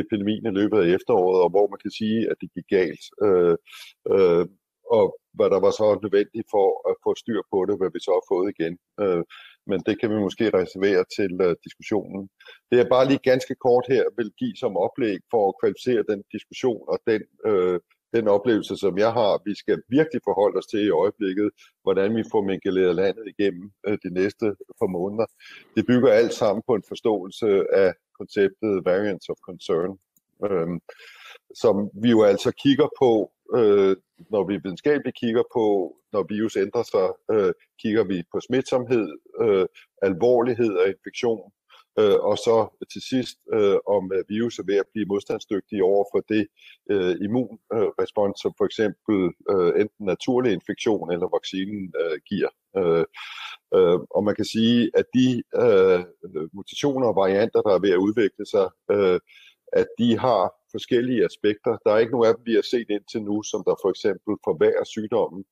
[0.00, 3.04] epidemien i løbet af efteråret, og hvor man kan sige, at det gik galt.
[3.26, 3.56] Øh,
[4.14, 4.44] øh,
[4.98, 5.06] og
[5.38, 8.24] hvad der var så nødvendigt for at få styr på det, hvad vi så har
[8.32, 8.74] fået igen.
[9.02, 9.22] Øh,
[9.70, 12.22] men det kan vi måske reservere til øh, diskussionen.
[12.70, 16.20] Det er bare lige ganske kort her vil give som oplæg for at kvalificere den
[16.34, 17.78] diskussion og den, øh,
[18.16, 19.42] den oplevelse, som jeg har.
[19.48, 21.48] Vi skal virkelig forholde os til i øjeblikket,
[21.82, 24.46] hvordan vi får mingeleret landet igennem øh, de næste
[24.80, 25.26] par måneder.
[25.76, 27.46] Det bygger alt sammen på en forståelse
[27.84, 29.92] af konceptet variants of concern,
[30.46, 30.68] øh,
[31.62, 33.10] som vi jo altså kigger på
[33.56, 33.96] øh,
[34.30, 39.06] når vi videnskabeligt kigger på, når virus ændrer sig, øh, kigger vi på smitsomhed,
[39.42, 39.66] øh,
[40.02, 41.52] alvorlighed af infektion,
[42.00, 42.56] øh, og så
[42.92, 46.44] til sidst, øh, om øh, virus er ved at blive modstandsdygtig over for det
[46.92, 49.16] øh, immunrespons, som for eksempel
[49.52, 52.50] øh, enten naturlig infektion eller vaccinen øh, giver.
[52.78, 53.04] Øh,
[53.76, 55.28] øh, og man kan sige, at de
[55.62, 56.00] øh,
[56.52, 59.20] mutationer og varianter, der er ved at udvikle sig, øh,
[59.72, 60.42] at de har
[60.74, 61.72] forskellige aspekter.
[61.84, 64.32] Der er ikke nogen af dem, vi har set indtil nu, som der for eksempel
[64.48, 65.44] forværrer sygdommen,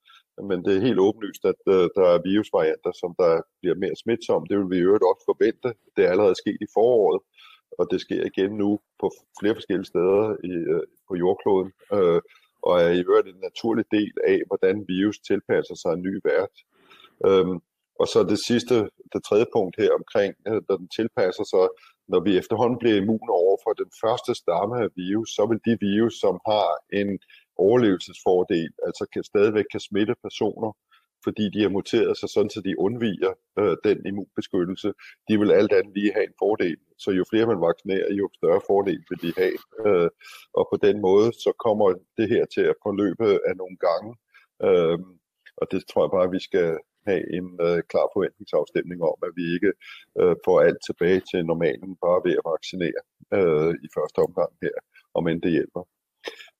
[0.48, 4.46] men det er helt åbenlyst, at øh, der er virusvarianter, som der bliver mere smitsomme.
[4.50, 5.68] Det vil vi i øvrigt også forvente.
[5.94, 7.20] Det er allerede sket i foråret,
[7.78, 9.06] og det sker igen nu på
[9.40, 12.20] flere forskellige steder i, øh, på jordkloden, uh,
[12.68, 16.54] og er i øvrigt en naturlig del af, hvordan virus tilpasser sig en ny vært.
[17.28, 17.62] Um,
[18.00, 18.74] og så det sidste,
[19.12, 20.34] det tredje punkt her omkring,
[20.68, 21.66] når den tilpasser sig,
[22.08, 25.86] når vi efterhånden bliver immune over for den første stamme af virus, så vil de
[25.90, 26.68] virus, som har
[27.00, 27.18] en
[27.56, 30.72] overlevelsesfordel, altså kan stadigvæk kan smitte personer,
[31.24, 34.88] fordi de har muteret sig sådan, så de undviger øh, den immunbeskyttelse,
[35.28, 36.78] de vil alt andet lige have en fordel.
[36.98, 39.58] Så jo flere man vaccinerer, jo større fordel vil de have.
[39.86, 40.10] Øh,
[40.58, 41.86] og på den måde, så kommer
[42.18, 44.10] det her til at forløbe af nogle gange.
[44.66, 44.98] Øh,
[45.60, 46.68] og det tror jeg bare, vi skal
[47.10, 49.72] have en øh, klar forventningsafstemning om, at vi ikke
[50.20, 53.02] øh, får alt tilbage til normalen bare ved at vaccinere
[53.36, 54.76] øh, i første omgang her,
[55.18, 55.82] om end det hjælper.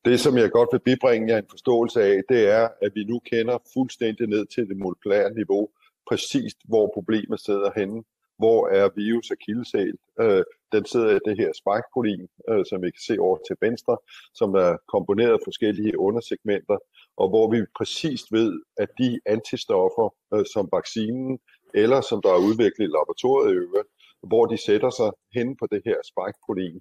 [0.05, 3.17] Det, som jeg godt vil bibringe jer en forståelse af, det er, at vi nu
[3.33, 5.69] kender fuldstændig ned til det molekylære niveau,
[6.09, 8.03] præcist hvor problemet sidder henne,
[8.39, 9.95] hvor er virus og kildesæl.
[10.21, 13.97] Øh, den sidder i det her spike-protein, øh, som vi kan se over til venstre,
[14.35, 16.79] som er komponeret af forskellige undersegmenter,
[17.17, 21.39] og hvor vi præcist ved, at de antistoffer, øh, som vaccinen
[21.75, 23.89] eller som der er udviklet i laboratoriet i øvrigt,
[24.31, 26.79] hvor de sætter sig hen på det her spike-protein,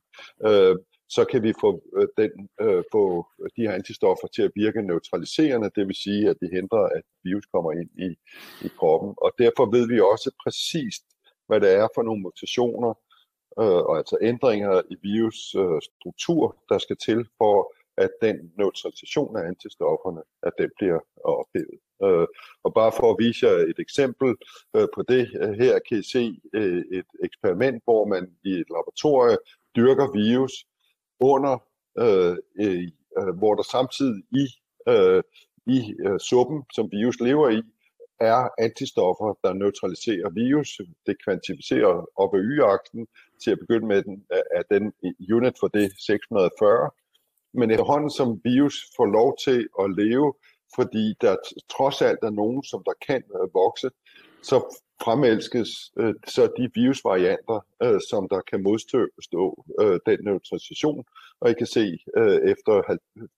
[0.47, 0.75] øh,
[1.09, 3.03] så kan vi få, øh, den, øh, få
[3.55, 7.45] de her antistoffer til at virke neutraliserende, det vil sige, at de hindrer, at virus
[7.53, 8.09] kommer ind i,
[8.65, 9.13] i kroppen.
[9.17, 11.05] Og derfor ved vi også præcist,
[11.47, 12.93] hvad det er for nogle mutationer,
[13.60, 19.38] øh, og altså ændringer i virus øh, struktur, der skal til for, at den neutralisation
[19.38, 21.79] af antistofferne, at den bliver ophævet.
[22.03, 22.27] Øh,
[22.63, 24.36] og bare for at vise jer et eksempel
[24.75, 28.69] øh, på det, øh, her kan I se øh, et eksperiment, hvor man i et
[28.75, 29.38] laboratorie
[29.75, 30.65] dyrker virus
[31.19, 31.55] under,
[31.97, 34.45] øh, øh, hvor der samtidig i,
[34.89, 35.23] øh,
[35.67, 37.62] i øh, suppen, som virus lever i,
[38.19, 40.82] er antistoffer, der neutraliserer virus.
[41.06, 43.08] Det kvantificerer op ad y-aksen
[43.43, 44.93] til at begynde med den, øh, af den
[45.36, 46.89] unit for det 640.
[47.54, 50.34] Men efterhånden som virus får lov til at leve,
[50.75, 51.36] fordi der
[51.75, 53.89] trods alt er nogen, som der kan øh, vokse,
[54.41, 54.58] så
[55.03, 61.05] fremelskes øh, så de virusvarianter, øh, som der kan modstå øh, den neutralisation.
[61.41, 61.86] Og I kan se,
[62.17, 62.73] øh, efter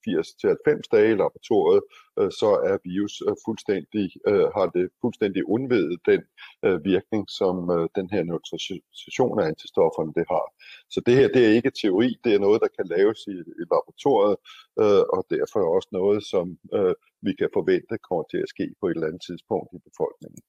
[0.08, 1.82] 80-90 dage i laboratoriet,
[2.20, 6.22] øh, så er virus øh, fuldstændig, øh, har det fuldstændig undvedet den
[6.65, 10.46] øh, virkning, som øh, den her neutralisation af antistofferne det har.
[10.93, 13.63] Så det her det er ikke teori, det er noget, der kan laves i, i
[13.72, 14.38] laboratoriet,
[14.82, 16.46] øh, og derfor også noget, som
[16.78, 20.41] øh, vi kan forvente kommer til at ske på et eller andet tidspunkt i befolkningen.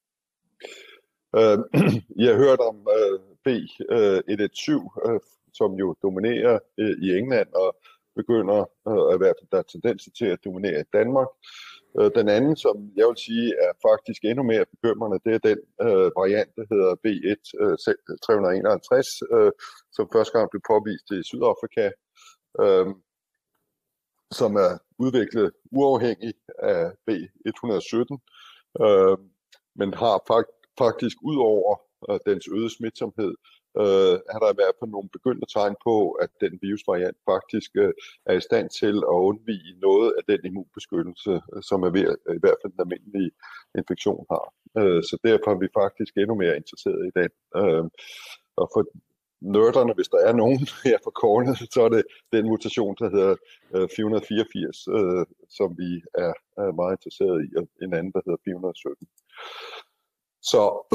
[1.35, 1.57] Øh,
[2.21, 5.19] I har hørt om øh, B117, øh, øh,
[5.53, 7.69] som jo dominerer øh, i England og
[8.15, 11.27] begynder øh, at være der er tendenser til at dominere i Danmark.
[11.99, 15.59] Øh, den anden, som jeg vil sige er faktisk endnu mere bekymrende, det er den
[15.81, 18.95] øh, variant, der hedder B1351,
[19.33, 19.51] øh, øh, øh,
[19.95, 21.85] som første gang blev påvist i Sydafrika,
[22.63, 22.87] øh,
[24.39, 24.71] som er
[25.05, 28.15] udviklet uafhængig af B117,
[28.85, 29.17] øh,
[29.75, 31.71] men har faktisk faktisk ud over
[32.09, 33.33] øh, dens øgede smitsomhed,
[33.81, 37.93] øh, har der været på nogle begyndte tegn på, at den virusvariant faktisk øh,
[38.29, 42.35] er i stand til at undvige noget af den immunbeskyttelse, øh, som er ved, øh,
[42.39, 43.31] i hvert fald den almindelige
[43.79, 44.45] infektion har.
[44.79, 47.31] Øh, så derfor er vi faktisk endnu mere interesseret i den.
[47.59, 47.85] Øh,
[48.61, 48.81] og for,
[49.41, 53.35] nørderne, hvis der er nogen her på kornet, så er det den mutation, der hedder
[53.75, 55.25] øh, 484, øh,
[55.57, 55.91] som vi
[56.25, 59.07] er, er meget interesseret i, og en anden, der hedder 417.
[60.41, 60.93] Så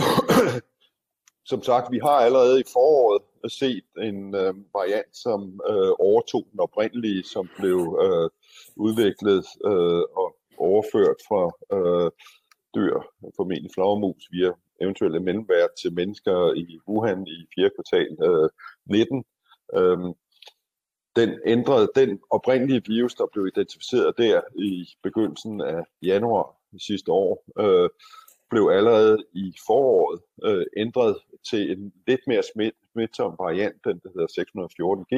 [1.52, 6.61] som sagt, vi har allerede i foråret set en øh, variant, som øh, overtog den
[6.61, 8.30] oprindelige, som blev øh,
[8.76, 11.42] udviklet øh, og overført fra
[11.76, 12.11] øh,
[12.74, 12.94] dyr,
[13.37, 17.70] formentlig flagermus, via eventuelle mellemvært til mennesker i Wuhan i 4.
[17.76, 18.48] kvartal øh,
[18.87, 19.24] 19.
[19.74, 20.12] Øhm,
[21.16, 27.44] den ændrede den oprindelige virus, der blev identificeret der i begyndelsen af januar sidste år,
[27.59, 27.90] øh,
[28.54, 31.16] blev allerede i foråret øh, ændret
[31.50, 35.14] til en lidt mere smit, smitsom variant, den der hedder 614G,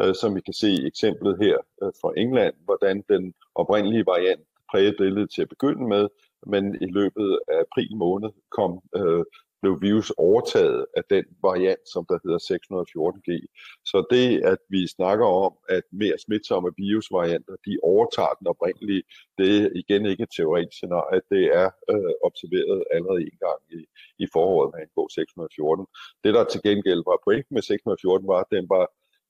[0.00, 4.44] øh, som vi kan se i eksemplet her øh, fra England, hvordan den oprindelige variant
[4.70, 6.08] prægede billedet til at begynde med,
[6.46, 9.24] men i løbet af april måned kom øh,
[9.62, 13.28] blev virus overtaget af den variant, som der hedder 614G.
[13.90, 19.02] Så det, at vi snakker om, at mere smitsomme virusvarianter, de overtager den oprindelige,
[19.38, 23.80] det er igen ikke et teoretisk scenarie, det er øh, observeret allerede en gang i,
[24.24, 25.86] i foråret med NK 614.
[26.24, 28.84] Det, der til gengæld var pointen med 614, var, at den var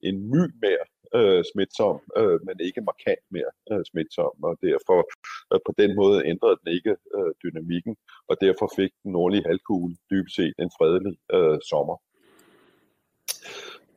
[0.07, 4.99] en my mere øh, smitsom, øh, men ikke markant mere øh, smitsom, og derfor
[5.53, 7.95] øh, på den måde ændrede den ikke øh, dynamikken,
[8.29, 11.97] og derfor fik den nordlige halvkugle dybest set en fredelig øh, sommer.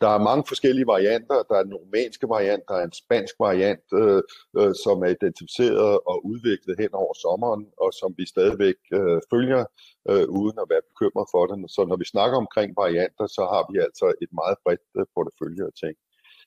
[0.03, 1.39] Der er mange forskellige varianter.
[1.49, 4.23] Der er en romanske variant, der er en spansk variant, øh,
[4.59, 9.63] øh, som er identificeret og udviklet hen over sommeren, og som vi stadigvæk øh, følger,
[10.11, 11.69] øh, uden at være bekymret for den.
[11.75, 15.65] Så når vi snakker omkring varianter, så har vi altså et meget bredt øh, portefølje
[15.71, 15.95] af ting.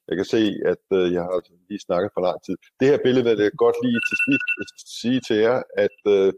[0.10, 2.56] Jeg kan se, at øh, jeg har lige snakket for lang tid.
[2.80, 4.68] Det her billede vil jeg godt lige til sidst øh,
[5.02, 6.30] sige til jer, at øh,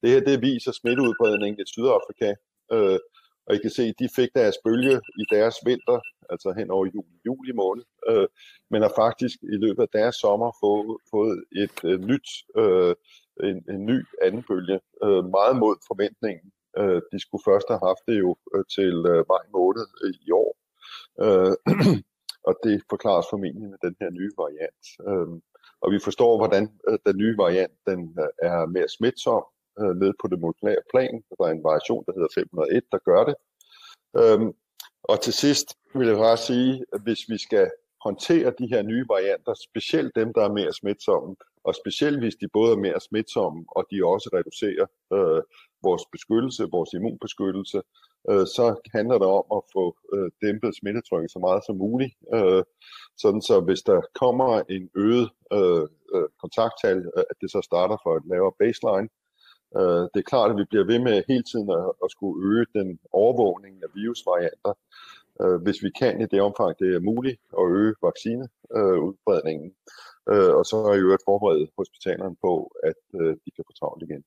[0.00, 2.30] det her det viser smitteudbredningen i Sydafrika.
[2.74, 2.98] Øh,
[3.46, 5.98] og I kan se, at de fik deres bølge i deres vinter,
[6.30, 8.28] altså hen over juli, juli måned, øh,
[8.70, 12.28] men har faktisk i løbet af deres sommer fået, fået et øh, nyt,
[12.60, 12.94] øh,
[13.48, 16.48] en, en ny anden bølge, øh, meget mod forventningen.
[16.78, 20.30] Øh, de skulle først have haft det jo øh, til øh, maj måned øh, i
[20.42, 20.50] år.
[21.24, 21.54] Øh,
[22.48, 24.84] og det forklares formentlig med den her nye variant.
[25.08, 25.28] Øh,
[25.82, 29.44] og vi forstår, hvordan øh, den nye variant den øh, er mere smitsom
[29.80, 31.14] øh, ned på det molekylære plan.
[31.38, 33.36] Der er en variation, der hedder 501, der gør det.
[34.20, 34.50] Øhm,
[35.08, 37.70] og til sidst vil jeg bare sige, at hvis vi skal
[38.04, 42.48] håndtere de her nye varianter, specielt dem, der er mere smitsomme, og specielt hvis de
[42.52, 45.42] både er mere smitsomme, og de også reducerer øh,
[45.82, 47.80] vores beskyttelse, vores immunbeskyttelse,
[48.30, 48.66] øh, så
[48.96, 52.14] handler det om at få øh, dæmpet smittetrykket så meget som muligt.
[52.36, 52.62] Øh,
[53.22, 57.96] sådan så hvis der kommer en øget øh, øh kontakttal, øh, at det så starter
[58.04, 59.08] for et lavere baseline.
[59.76, 62.66] Øh, det er klart, at vi bliver ved med hele tiden at, at skulle øge
[62.78, 64.74] den overvågning af virusvarianter,
[65.42, 69.70] øh, hvis vi kan i det omfang, det er muligt at øge vaccineudbredningen.
[70.32, 72.52] Øh, og så er i øvrigt forberedt hospitalerne på,
[72.82, 74.24] at øh, de kan få travlt igen.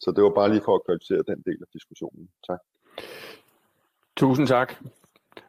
[0.00, 2.28] Så det var bare lige for at kvalificere den del af diskussionen.
[2.48, 2.60] Tak.
[4.16, 4.74] Tusind tak.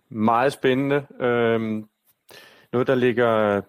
[0.10, 1.08] Meget spændende.
[1.20, 1.90] Øhm,
[2.72, 3.62] noget, der ligger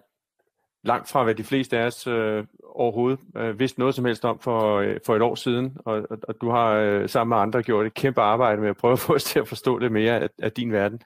[0.87, 4.39] langt fra, hvad de fleste af os øh, overhovedet øh, vidste noget som helst om
[4.39, 7.63] for, øh, for et år siden, og, og, og du har øh, sammen med andre
[7.63, 10.19] gjort et kæmpe arbejde med at prøve at få os til at forstå det mere
[10.19, 11.01] af, af din verden.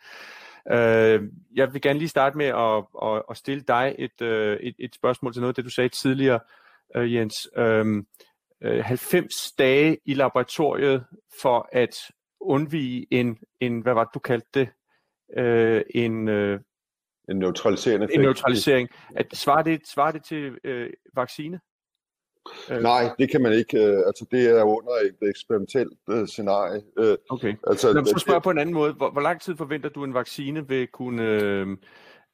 [0.71, 4.75] Øh, jeg vil gerne lige starte med at, at, at stille dig et, øh, et,
[4.79, 6.39] et spørgsmål til noget af det, du sagde tidligere,
[6.95, 7.49] øh, Jens.
[7.57, 8.03] Øh,
[8.63, 11.05] øh 90 dage i laboratoriet
[11.41, 11.95] for at
[12.41, 14.69] undvige en, en hvad var det, du kaldte det?
[15.37, 16.59] Øh, en, øh,
[17.29, 18.15] en neutraliserende effekt.
[18.15, 18.89] En neutralisering.
[19.15, 21.59] At, svarer, det, svarer det til øh, vaccine?
[22.71, 22.81] Øh.
[22.81, 23.77] Nej, det kan man ikke.
[23.77, 26.81] Øh, altså, det er under et eksperimentelt øh, scenarie.
[26.99, 27.55] Øh, okay.
[27.67, 28.93] Altså, mig så spørge på en anden måde.
[28.93, 31.67] Hvor, hvor lang tid forventer du, en vaccine vil kunne øh,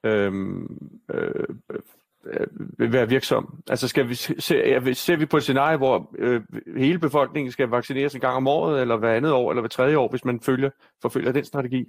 [0.03, 0.33] øh,
[1.13, 1.31] øh,
[2.25, 2.47] øh,
[2.79, 3.63] vil være virksom?
[3.69, 4.35] Altså skal vi se,
[4.93, 6.41] ser vi på et scenarie, hvor øh,
[6.77, 9.97] hele befolkningen skal vaccineres en gang om året, eller hver andet år, eller hver tredje
[9.97, 10.69] år, hvis man følger,
[11.01, 11.85] forfølger den strategi?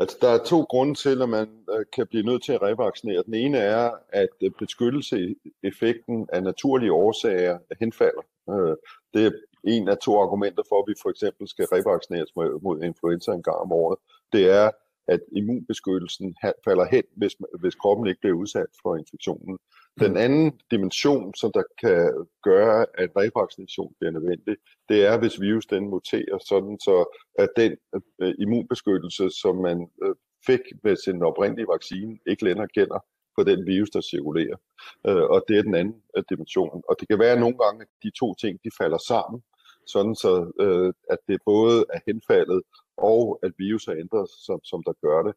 [0.00, 3.22] Altså, der er to grunde til, at man øh, kan blive nødt til at revaccinere.
[3.26, 8.22] Den ene er, at øh, beskyttelseeffekten af naturlige årsager henfalder.
[8.50, 8.76] Øh,
[9.14, 9.30] det er
[9.64, 12.30] en af to argumenter for, at vi for eksempel skal revaccineres
[12.62, 13.98] mod influenza en gang om året.
[14.32, 14.70] Det er,
[15.08, 19.58] at immunbeskyttelsen falder hen, hvis, hvis kroppen ikke bliver udsat for infektionen.
[20.00, 24.56] Den anden dimension, som der kan gøre, at revaccination bliver nødvendig,
[24.88, 26.96] det er, hvis virus den muterer, sådan så
[27.38, 27.76] at den
[28.22, 30.14] øh, immunbeskyttelse, som man øh,
[30.46, 33.00] fik med sin oprindelige vaccine, ikke længere gælder
[33.36, 34.56] på den virus, der cirkulerer.
[35.06, 36.82] Øh, og det er den anden øh, dimension.
[36.88, 39.42] Og det kan være at nogle gange, at de to ting de falder sammen,
[39.86, 40.32] sådan så
[40.64, 42.62] øh, at det både er henfaldet
[42.98, 45.34] og at virus har ændret som, som der gør det.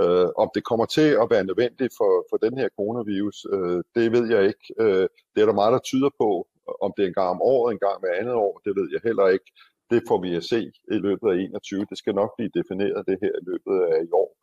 [0.00, 4.12] Øh, om det kommer til at være nødvendigt for, for den her coronavirus, øh, det
[4.12, 4.66] ved jeg ikke.
[4.80, 6.48] Øh, det er der meget, der tyder på.
[6.80, 9.00] Om det er en gang om året, en gang hver andet år, det ved jeg
[9.04, 9.50] heller ikke
[9.90, 10.60] det får vi at se
[10.90, 11.86] i løbet af 21.
[11.90, 14.38] Det skal nok blive defineret det her i løbet af i år.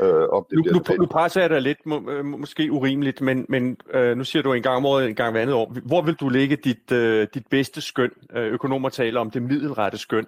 [0.00, 3.46] Øh, om det nu, nu, nu presser jeg dig lidt, må, øh, måske urimeligt, men,
[3.48, 5.76] men øh, nu siger du en gang om året, en gang hver andet år.
[5.84, 8.10] Hvor vil du lægge dit, øh, dit bedste skøn?
[8.32, 10.26] Øh, økonomer taler om det middelrette skøn.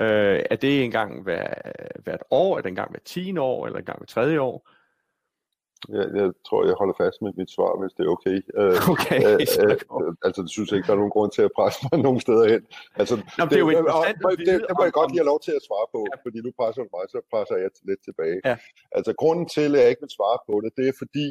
[0.00, 1.54] Øh, er det en gang hver,
[2.04, 4.68] hvert år, er det en gang hver 10 år, eller en gang hver tredje år?
[5.96, 8.38] Jeg, jeg tror, jeg holder fast med mit svar, hvis det er okay.
[8.60, 11.54] Øh, okay, øh, øh, altså, det synes jeg ikke, der er nogen grund til at
[11.58, 12.62] presse mig nogen steder hen.
[13.00, 15.32] Altså, Nå, det, det er jo interessant det, det, det, må jeg godt lige have
[15.32, 16.16] lov til at svare på, ja.
[16.24, 18.38] fordi nu presser du mig, så presser jeg lidt tilbage.
[18.50, 18.56] Ja.
[18.96, 21.28] Altså, grunden til, at jeg ikke vil svare på det, det er fordi,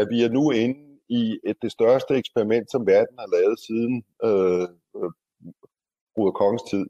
[0.00, 0.80] at vi er nu inde
[1.20, 3.94] i et, det største eksperiment, som verden har lavet siden
[4.28, 4.66] øh,
[4.98, 5.10] øh,
[6.16, 6.86] Ruder Kongens tid.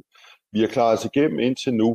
[0.53, 1.91] Vi har klaret os igennem indtil nu,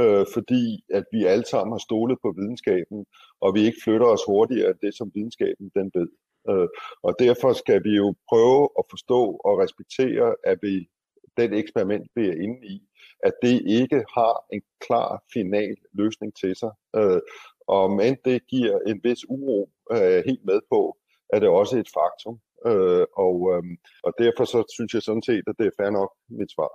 [0.00, 0.64] øh, fordi
[0.98, 3.06] at vi alle sammen har stolet på videnskaben,
[3.40, 6.08] og vi ikke flytter os hurtigere end det, som videnskaben den ved.
[6.50, 6.68] Øh,
[7.02, 10.88] og derfor skal vi jo prøve at forstå og respektere, at vi
[11.36, 12.76] den eksperiment, vi er inde i,
[13.24, 16.72] at det ikke har en klar final løsning til sig.
[16.96, 17.20] Øh,
[17.66, 20.96] og men det giver en vis uro, øh, helt med på,
[21.32, 22.36] at det også er et faktum.
[22.66, 23.62] Øh, og, øh,
[24.02, 26.72] og derfor så synes jeg sådan set, at det er fair nok mit svar.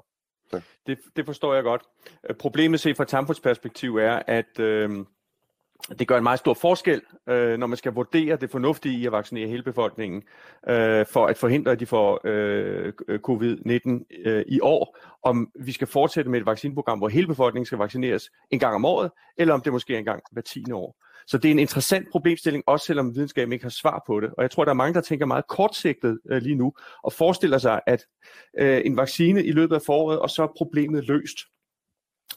[0.88, 1.82] Det, det forstår jeg godt.
[2.30, 5.06] Øh, problemet set fra et samfundsperspektiv er, at øh,
[6.00, 9.12] det gør en meget stor forskel, øh, når man skal vurdere det fornuftige i at
[9.12, 10.24] vaccinere hele befolkningen,
[10.70, 12.94] øh, for at forhindre, at de får øh,
[13.28, 14.98] covid-19 øh, i år.
[15.24, 18.86] Om vi skal fortsætte med et vaccineprogram, hvor hele befolkningen skal vaccineres en gang om
[18.86, 20.96] året, eller om det måske en gang hver tiende år.
[21.28, 24.30] Så det er en interessant problemstilling, også selvom videnskaben ikke har svar på det.
[24.38, 26.74] Og jeg tror, der er mange, der tænker meget kortsigtet øh, lige nu,
[27.04, 28.06] og forestiller sig, at
[28.60, 31.38] øh, en vaccine i løbet af foråret, og så er problemet løst.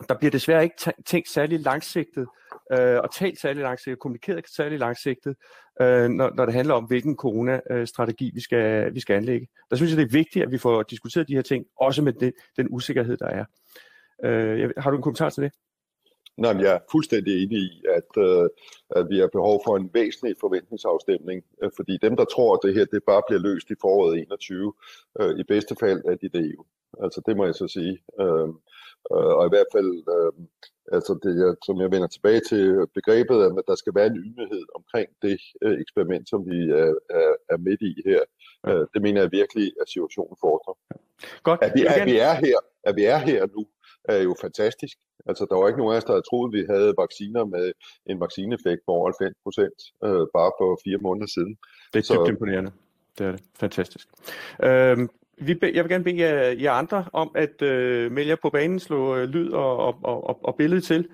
[0.09, 2.27] Der bliver desværre ikke tænkt særlig langsigtet,
[2.73, 5.37] øh, og talt særlig langsigtet, kommunikeret særlig langsigtet,
[5.81, 9.49] øh, når, når det handler om, hvilken coronastrategi vi skal, vi skal anlægge.
[9.71, 12.13] Der synes jeg, det er vigtigt, at vi får diskuteret de her ting, også med
[12.13, 13.45] det, den usikkerhed, der er.
[14.25, 15.53] Øh, har du en kommentar til det?
[16.37, 18.49] Nej, men jeg er fuldstændig enig i, at, øh,
[18.91, 22.75] at vi har behov for en væsentlig forventningsafstemning, øh, fordi dem, der tror, at det
[22.75, 24.73] her det bare bliver løst i foråret 21,
[25.21, 26.65] øh, i bedste fald er de det jo.
[27.03, 27.99] Altså det må jeg så sige.
[28.21, 28.49] Øh,
[29.13, 30.33] øh, og i hvert fald, øh,
[30.97, 31.35] altså det,
[31.67, 32.65] som jeg vender tilbage til
[32.99, 37.31] begrebet, at der skal være en ydmyghed omkring det øh, eksperiment, som vi er, er,
[37.53, 38.23] er midt i her.
[38.69, 40.75] Øh, det mener jeg virkelig, at situationen fordrer.
[41.43, 41.61] Godt.
[41.63, 43.63] At vi, at vi er her, at vi er her nu,
[44.05, 44.97] er jo fantastisk.
[45.27, 47.73] Altså, der var ikke nogen af os, der havde troet, at vi havde vacciner med
[48.07, 51.57] en vaccineffekt på over 90 procent øh, bare for fire måneder siden.
[51.93, 52.15] Det er Så...
[52.15, 52.73] dybt imponerende.
[53.19, 53.43] Det er det.
[53.59, 54.07] Fantastisk.
[54.63, 55.09] Øhm,
[55.39, 58.51] vi be, jeg vil gerne bede jer, jer andre om at øh, melde jer på
[58.51, 61.09] banen, slå øh, lyd og, og, og, og billede til.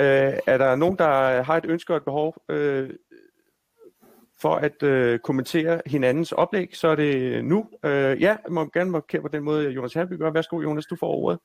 [0.00, 2.90] Øh, er der nogen, der har et ønske og et behov øh,
[4.40, 7.66] for at øh, kommentere hinandens oplæg, så er det nu.
[7.84, 10.30] Øh, ja, jeg må gerne markere på den måde, Jonas Herby gør.
[10.30, 11.38] Værsgo, Jonas, du får ordet.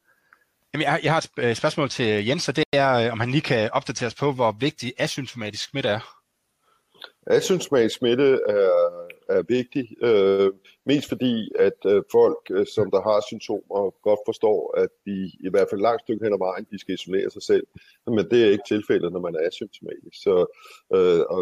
[0.73, 3.31] Jamen, jeg, jeg har et øh, spørgsmål til Jens, og det er, øh, om han
[3.31, 6.20] lige kan opdatere os på, hvor vigtig asymptomatisk smitte er.
[7.27, 8.71] Asymptomatisk smitte er,
[9.29, 10.51] er vigtig, øh,
[10.85, 15.49] mest fordi, at øh, folk, øh, som der har symptomer, godt forstår, at de i
[15.51, 17.67] hvert fald langt stykke hen ad vejen, de skal isolere sig selv.
[18.07, 20.17] Men det er ikke tilfældet, når man er asymptomatisk.
[20.25, 20.35] Så,
[20.95, 21.41] øh, og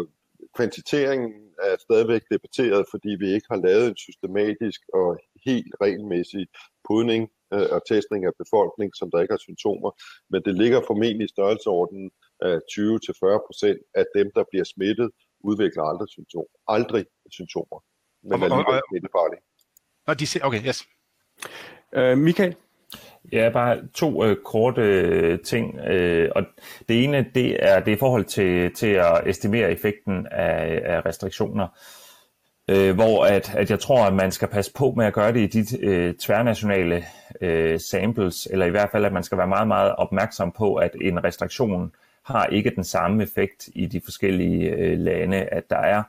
[0.56, 6.46] kvantiteringen er stadigvæk debatteret, fordi vi ikke har lavet en systematisk og helt regelmæssig
[6.88, 7.22] pudning
[7.54, 9.90] øh, og testning af befolkningen, som der ikke har symptomer.
[10.30, 12.10] Men det ligger formentlig i størrelseordenen
[12.48, 12.96] af øh,
[13.36, 15.10] 20-40 procent af dem, der bliver smittet,
[15.40, 16.54] udvikler aldrig symptomer.
[16.68, 17.82] Aldrig symptomer.
[18.22, 19.40] Men og, alligevel smittefarlige.
[20.06, 20.84] Og de, okay, yes.
[21.96, 22.56] Uh, Michael?
[23.32, 25.78] Ja, bare to øh, korte øh, ting.
[25.78, 26.42] Øh, og
[26.88, 31.06] det ene, det er det er i forhold til, til at estimere effekten af, af
[31.06, 31.68] restriktioner
[32.70, 35.40] øh, hvor at, at jeg tror, at man skal passe på med at gøre det
[35.40, 37.04] i de øh, tværnationale
[37.40, 40.90] øh, samples, eller i hvert fald, at man skal være meget, meget opmærksom på, at
[41.00, 41.92] en restriktion
[42.24, 46.02] har ikke den samme effekt i de forskellige øh, lande, at der er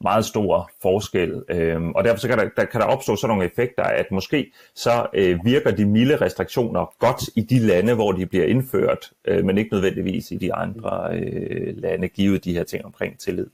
[0.00, 1.42] meget stor forskel.
[1.48, 4.52] Øhm, og derfor så kan, der, der, kan der opstå sådan nogle effekter, at måske
[4.74, 9.44] så øh, virker de milde restriktioner godt i de lande, hvor de bliver indført, øh,
[9.44, 13.46] men ikke nødvendigvis i de andre øh, lande, givet de her ting omkring tillid.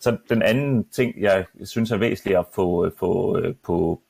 [0.00, 4.00] Så den anden ting, jeg synes er væsentligt at få, øh, få øh, på,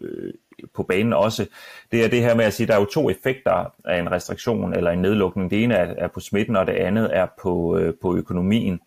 [0.00, 0.32] øh,
[0.74, 1.46] på banen også,
[1.92, 4.10] det er det her med at sige, at der er jo to effekter af en
[4.10, 5.50] restriktion eller en nedlukning.
[5.50, 8.80] Det ene er, er på smitten, og det andet er på, øh, på økonomien.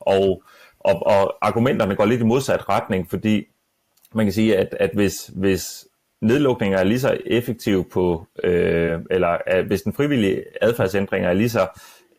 [0.00, 0.42] Og
[0.86, 3.46] og, og argumenterne går lidt i modsat retning, fordi
[4.14, 5.86] man kan sige, at, at hvis, hvis
[6.20, 11.48] nedlukninger er lige så effektive på, øh, eller at hvis den frivillige adfærdsændring er lige
[11.48, 11.66] så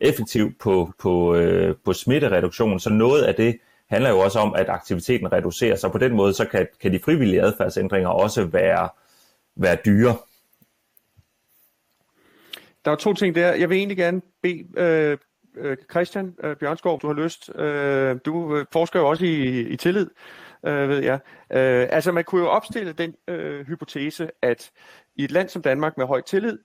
[0.00, 3.58] effektiv på, på, øh, på smittereduktion, så noget af det
[3.90, 6.98] handler jo også om, at aktiviteten reduceres, og på den måde så kan, kan de
[7.04, 8.88] frivillige adfærdsændringer også være,
[9.56, 10.16] være dyre.
[12.84, 13.54] Der er to ting der.
[13.54, 15.18] Jeg vil egentlig gerne bede øh,
[15.56, 17.50] øh Christian øh, Bjørnskov, du har lyst.
[17.54, 20.10] Øh, du øh, forsker jo også i, i tillid,
[20.66, 21.18] øh, ved jeg.
[21.52, 24.70] Øh, altså man kunne jo opstille den øh, hypotese, at
[25.16, 26.58] i et land som Danmark med høj tillid,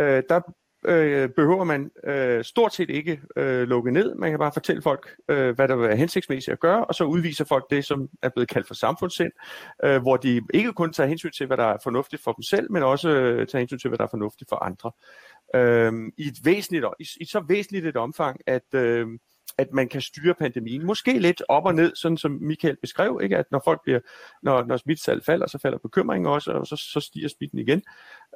[0.00, 0.40] øh, der
[0.86, 4.14] øh, behøver man øh, stort set ikke øh, lukke ned.
[4.14, 7.44] Man kan bare fortælle folk, øh, hvad der er hensigtsmæssigt at gøre, og så udviser
[7.44, 9.32] folk det, som er blevet kaldt for samfundssind,
[9.84, 12.72] øh, hvor de ikke kun tager hensyn til, hvad der er fornuftigt for dem selv,
[12.72, 14.90] men også øh, tager hensyn til, hvad der er fornuftigt for andre.
[15.54, 18.74] Øh, i, et væsentligt, i, I så væsentligt et omfang, at...
[18.74, 19.06] Øh,
[19.58, 20.86] at man kan styre pandemien.
[20.86, 23.36] Måske lidt op og ned, sådan som Michael beskrev, ikke?
[23.36, 24.00] at når folk bliver,
[24.42, 27.82] når, når smittetallet falder, så falder bekymringen også, og så, så stiger smitten igen.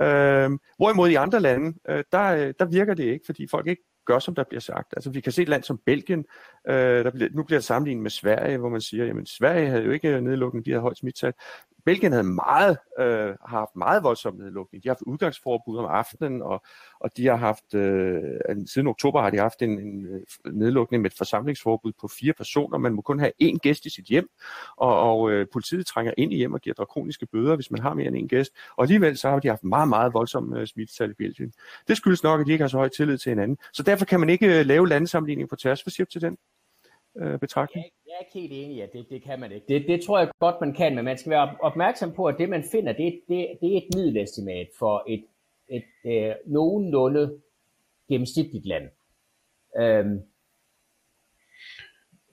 [0.03, 3.83] Øh, hvorimod i andre lande, øh, der, øh, der virker det ikke, fordi folk ikke
[4.07, 4.95] gør, som der bliver sagt.
[4.97, 6.25] Altså vi kan se et land som Belgien,
[6.69, 9.85] øh, der bliver, nu bliver det sammenlignet med Sverige, hvor man siger, jamen Sverige havde
[9.85, 11.33] jo ikke øh, nedlukning, de havde højt smittetal.
[11.85, 14.85] Belgien havde meget, øh, har haft meget voldsom nedlukning.
[14.85, 16.63] De har haft udgangsforbud om aftenen, og,
[17.01, 18.23] og de har haft, øh,
[18.67, 22.79] siden oktober har de haft en, en øh, nedlukning med et forsamlingsforbud på fire personer.
[22.79, 24.31] Man må kun have én gæst i sit hjem,
[24.77, 27.95] og, og øh, politiet trænger ind i hjem og giver drakoniske bøder, hvis man har
[27.95, 28.53] mere end én gæst.
[28.77, 31.53] Og alligevel så har de haft meget, meget voldsom øh, smittetal i Belgien.
[31.89, 33.59] Det skyldes nok, at de ikke har så høj tillid til hinanden.
[33.73, 35.83] Så derfor kan man ikke øh, lave landsammenligning på tværs.
[35.83, 36.37] Hvad siger du til den
[37.17, 37.85] øh, betragtning?
[37.85, 39.67] Jeg, jeg er ikke helt enig i, at det, det kan man ikke.
[39.69, 42.49] Det, det tror jeg godt, man kan, men man skal være opmærksom på, at det,
[42.49, 45.25] man finder, det, det, det er et middelestimat for et,
[45.69, 47.41] et øh, nogenlunde
[48.09, 48.89] gennemsnitligt land.
[49.79, 50.23] Øhm,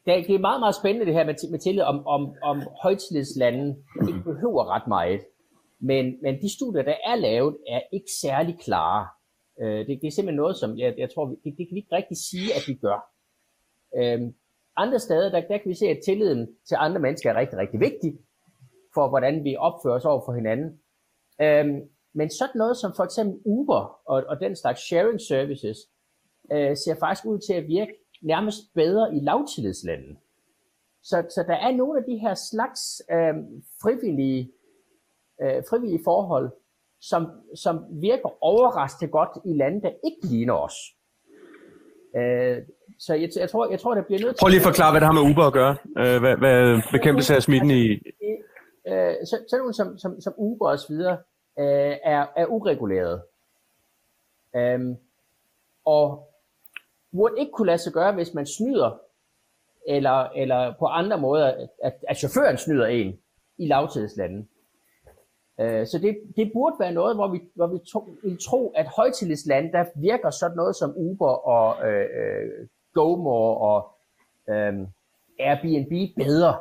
[0.06, 3.84] det, det er meget, meget spændende det her med, med tillid om, om, om højtillidslande
[4.08, 5.22] ikke behøver ret meget.
[5.80, 9.08] Men, men de studier, der er lavet, er ikke særlig klare.
[9.62, 11.96] Øh, det, det er simpelthen noget, som jeg, jeg tror, det, det kan vi ikke
[11.96, 13.00] rigtig sige, at vi gør.
[13.98, 14.34] Øhm,
[14.78, 17.80] andre steder, der, der kan vi se, at tilliden til andre mennesker er rigtig, rigtig
[17.80, 18.20] vigtig
[18.94, 20.80] for, hvordan vi opfører os over for hinanden.
[21.42, 25.78] Øhm, men sådan noget som for eksempel Uber og, og den slags sharing services,
[26.52, 30.18] øh, ser faktisk ud til at virke nærmest bedre i lavtillidslande.
[31.04, 33.36] Så, så der er nogle af de her slags øh,
[33.82, 34.52] frivillige,
[35.42, 36.52] øh, frivillige forhold,
[37.02, 37.24] som,
[37.56, 40.76] som virker overraskende godt i lande, der ikke ligner os.
[42.18, 42.58] Øh,
[43.00, 44.42] så jeg, jeg, tror, jeg tror, der bliver nødt til...
[44.42, 45.76] Prøv lige at forklare, hvad det har med Uber at gøre.
[45.98, 47.92] Øh, hvad, hvad bekæmpelse af smitten i...
[48.88, 51.18] Øh, så, så nogle som, som, som Uber og så videre
[51.60, 53.22] øh, er, er ureguleret.
[54.56, 54.80] Øh,
[55.86, 56.30] og
[57.12, 59.00] burde ikke kunne lade sig gøre, hvis man snyder,
[59.88, 63.20] eller, eller på andre måder, at, at chaufføren snyder en
[63.58, 64.48] i lavtidslande.
[65.60, 68.88] Øh, så det, det burde være noget, hvor vi, hvor vi to, vil tro, at
[68.88, 72.68] højtillidslande, der virker sådan noget som Uber og øh, øh
[72.98, 73.78] GoMore og
[74.54, 74.88] øhm,
[75.40, 76.54] Airbnb bedre.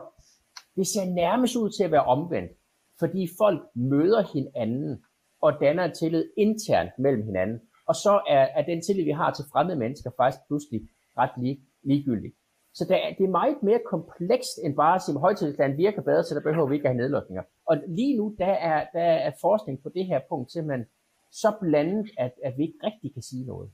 [0.77, 2.53] Det ser nærmest ud til at være omvendt,
[2.99, 5.05] fordi folk møder hinanden
[5.43, 7.61] og danner en tillid internt mellem hinanden.
[7.89, 10.81] Og så er, er den tillid, vi har til fremmede mennesker, faktisk pludselig
[11.19, 12.33] ret lig, ligegyldig.
[12.75, 16.03] Så det er, det er meget mere komplekst end bare at sige, at højtidsland virker
[16.03, 17.43] bedre, så der behøver vi ikke at have nedlukninger.
[17.67, 20.87] Og lige nu, der er, der er forskning på det her punkt simpelthen
[21.31, 23.71] så blandet, at, at vi ikke rigtig kan sige noget.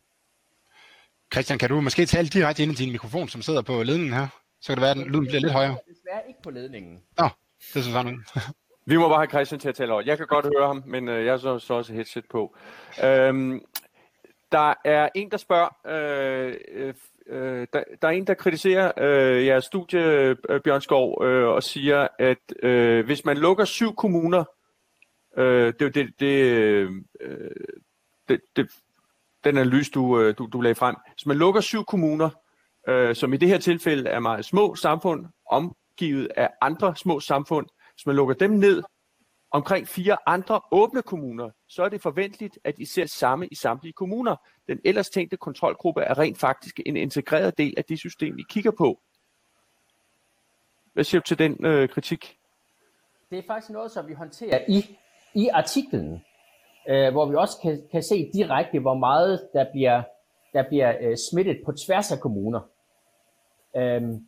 [1.33, 4.27] Christian, kan du måske tale direkte ind i din mikrofon, som sidder på ledningen her?
[4.61, 5.77] Så kan det være, at lyden bliver lidt højere.
[5.89, 7.01] Desværre ikke på ledningen.
[7.19, 7.29] Nå,
[7.75, 8.25] det er sådan
[8.87, 10.03] Vi må bare have Christian til at tale over.
[10.07, 12.57] Jeg kan godt høre ham, men øh, jeg har så, så også headset på.
[13.05, 13.61] Øhm,
[14.53, 16.55] der er en, der spørger, øh,
[17.27, 20.01] øh, der, der er en, der kritiserer øh, jeres studie,
[20.49, 24.45] øh, Bjørn Skov, øh, og siger, at øh, hvis man lukker syv kommuner,
[25.39, 26.91] øh, det, det, det, øh,
[28.29, 28.71] det, det,
[29.45, 30.97] den analyse, du, øh, du, du lagde frem.
[31.15, 32.31] Hvis man lukker syv kommuner,
[32.89, 37.67] øh, som i det her tilfælde er meget små samfund, omgivet af andre små samfund,
[37.95, 38.83] hvis man lukker dem ned
[39.51, 43.93] omkring fire andre åbne kommuner, så er det forventeligt, at I ser samme i samtlige
[43.93, 44.37] kommuner.
[44.69, 48.71] Den ellers tænkte kontrolgruppe er rent faktisk en integreret del af det system, I kigger
[48.71, 49.01] på.
[50.93, 52.39] Hvad siger du til den øh, kritik?
[53.31, 54.99] Det er faktisk noget, som vi håndterer i,
[55.35, 56.23] i artiklen
[56.89, 60.03] øh, hvor vi også kan, kan se direkte, hvor meget der bliver,
[60.53, 62.61] der bliver øh, smittet på tværs af kommuner.
[63.77, 64.27] Øhm,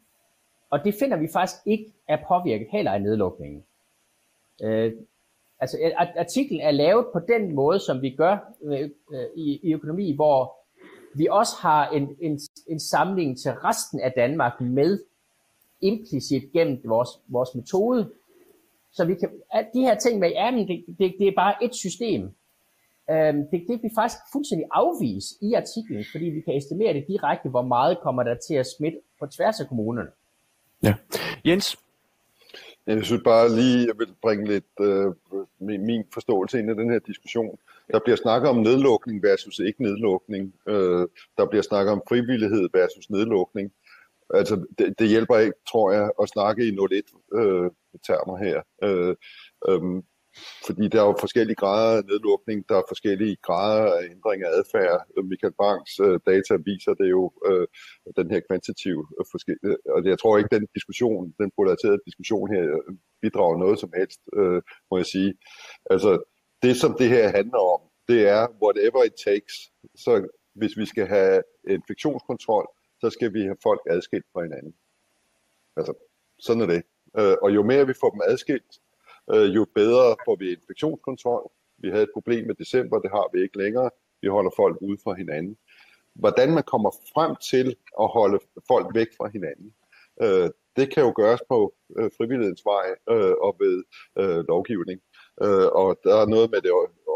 [0.71, 3.65] og det finder vi faktisk ikke er påvirket heller af nedlukningen.
[4.63, 4.93] Øh,
[5.61, 10.15] altså artiklen er lavet på den måde, som vi gør øh, øh, i, i økonomi,
[10.15, 10.57] hvor
[11.17, 14.99] vi også har en, en, en samling til resten af Danmark med
[15.81, 18.11] implicit gennem vores, vores metode,
[18.93, 21.65] Så vi kan, at de her ting med, ja, men det, det, det er bare
[21.65, 22.31] et system.
[23.11, 27.49] Øhm, det, det vi faktisk fuldstændig afvise i artiklen, fordi vi kan estimere det direkte,
[27.49, 30.11] hvor meget kommer der til at smitte på tværs af kommunerne.
[30.83, 30.95] Ja.
[31.45, 31.77] Jens?
[32.87, 35.13] Jeg synes bare lige, jeg vil bringe lidt øh,
[35.59, 37.59] min, min forståelse ind i den her diskussion.
[37.93, 40.55] Der bliver snakket om nedlukning versus ikke nedlukning.
[40.69, 43.73] Øh, der bliver snakket om frivillighed versus nedlukning.
[44.35, 48.63] Altså, det, det hjælper ikke, tror jeg, at snakke i 0-1-termer øh, her.
[48.83, 49.17] Øh,
[49.69, 50.03] øh,
[50.67, 54.51] fordi der er jo forskellige grader af nedlukning, der er forskellige grader af ændring af
[54.59, 54.99] adfærd.
[55.31, 57.67] Michael Banks øh, data viser det jo, øh,
[58.17, 59.77] den her kvantitative øh, øh.
[59.95, 64.21] Og jeg tror ikke, den diskussion, den polariserede diskussion her, øh, bidrager noget som helst,
[64.39, 65.35] øh, må jeg sige.
[65.91, 66.11] Altså,
[66.63, 69.55] det som det her handler om, det er whatever it takes.
[70.05, 70.13] Så
[70.55, 72.67] hvis vi skal have infektionskontrol,
[73.01, 74.75] så skal vi have folk adskilt fra hinanden.
[75.77, 75.93] Altså,
[76.39, 76.83] sådan er det.
[77.19, 78.73] Øh, og jo mere vi får dem adskilt,
[79.33, 81.51] øh, jo bedre får vi infektionskontrol.
[81.79, 83.91] Vi havde et problem med december, det har vi ikke længere.
[84.23, 85.57] Vi holder folk ude fra hinanden.
[86.15, 88.39] Hvordan man kommer frem til at holde
[88.71, 89.75] folk væk fra hinanden,
[90.23, 93.77] øh, det kan jo gøres på øh, frivillighedens vej øh, og ved
[94.21, 95.01] øh, lovgivning.
[95.45, 96.73] Øh, og der er noget med det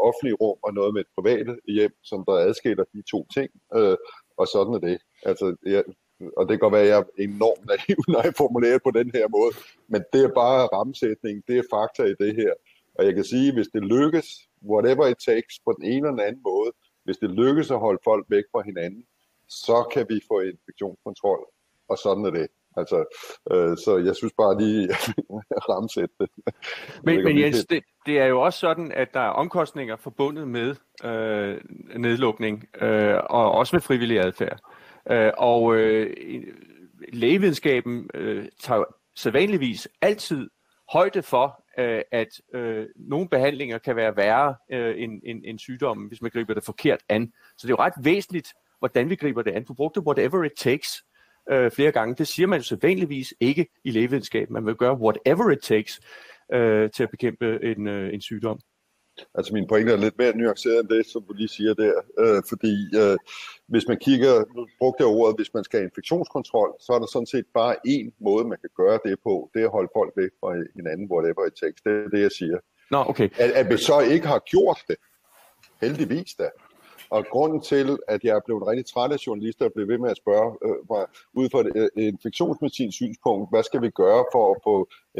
[0.07, 3.49] offentlige rum og noget med et private hjem, som der adskiller de to ting.
[3.75, 3.97] Øh,
[4.37, 4.97] og sådan er det.
[5.25, 5.83] Altså, jeg,
[6.37, 9.11] og det kan godt være, at jeg er enormt naiv, når jeg formulerer på den
[9.13, 9.51] her måde,
[9.87, 12.53] men det er bare rammesætning, det er fakta i det her.
[12.97, 14.27] Og jeg kan sige, hvis det lykkes,
[14.71, 16.71] whatever it takes, på den ene eller den anden måde,
[17.03, 19.03] hvis det lykkes at holde folk væk fra hinanden,
[19.49, 21.39] så kan vi få infektionskontrol,
[21.89, 22.47] og sådan er det.
[22.77, 22.99] Altså,
[23.51, 24.89] øh, så jeg synes bare lige
[25.69, 26.29] ramsætte det.
[27.03, 30.75] Men, men Jens, det, det er jo også sådan, at der er omkostninger forbundet med
[31.03, 31.57] øh,
[31.97, 34.59] nedlukning, øh, og også med frivillig adfærd.
[35.11, 36.43] Øh, og øh,
[37.13, 38.83] lægevidenskaben øh, tager
[39.15, 40.49] sædvanligvis altid
[40.93, 46.07] højde for, øh, at øh, nogle behandlinger kan være værre øh, end, end, end sygdommen,
[46.07, 47.33] hvis man griber det forkert an.
[47.57, 49.63] Så det er jo ret væsentligt, hvordan vi griber det an.
[49.63, 51.03] Du brugte whatever it takes
[51.51, 52.15] øh, flere gange.
[52.15, 54.53] Det siger man jo sædvanligvis ikke i lægevidenskaben.
[54.53, 55.99] Man vil gøre whatever it takes
[56.53, 58.59] øh, til at bekæmpe en, øh, en sygdom.
[59.35, 61.95] Altså min pointe er lidt mere nuanceret end det, som du lige siger der.
[62.19, 63.17] Øh, fordi øh,
[63.67, 67.07] hvis man kigger, nu brugte jeg ordet, hvis man skal have infektionskontrol, så er der
[67.07, 69.49] sådan set bare én måde, man kan gøre det på.
[69.53, 71.81] Det er at holde folk væk fra hinanden, whatever it takes.
[71.85, 72.57] Det er det, jeg siger.
[72.91, 73.29] Nå, okay.
[73.43, 74.95] At, at vi så ikke har gjort det,
[75.81, 76.49] heldigvis da,
[77.09, 80.09] og grunden til, at jeg er blevet rigtig træt af journalister og blev ved med
[80.09, 84.43] at spørge øh, mig, ud fra et øh, infektionsmedicinsk synspunkt, hvad skal vi gøre for
[84.53, 84.75] at få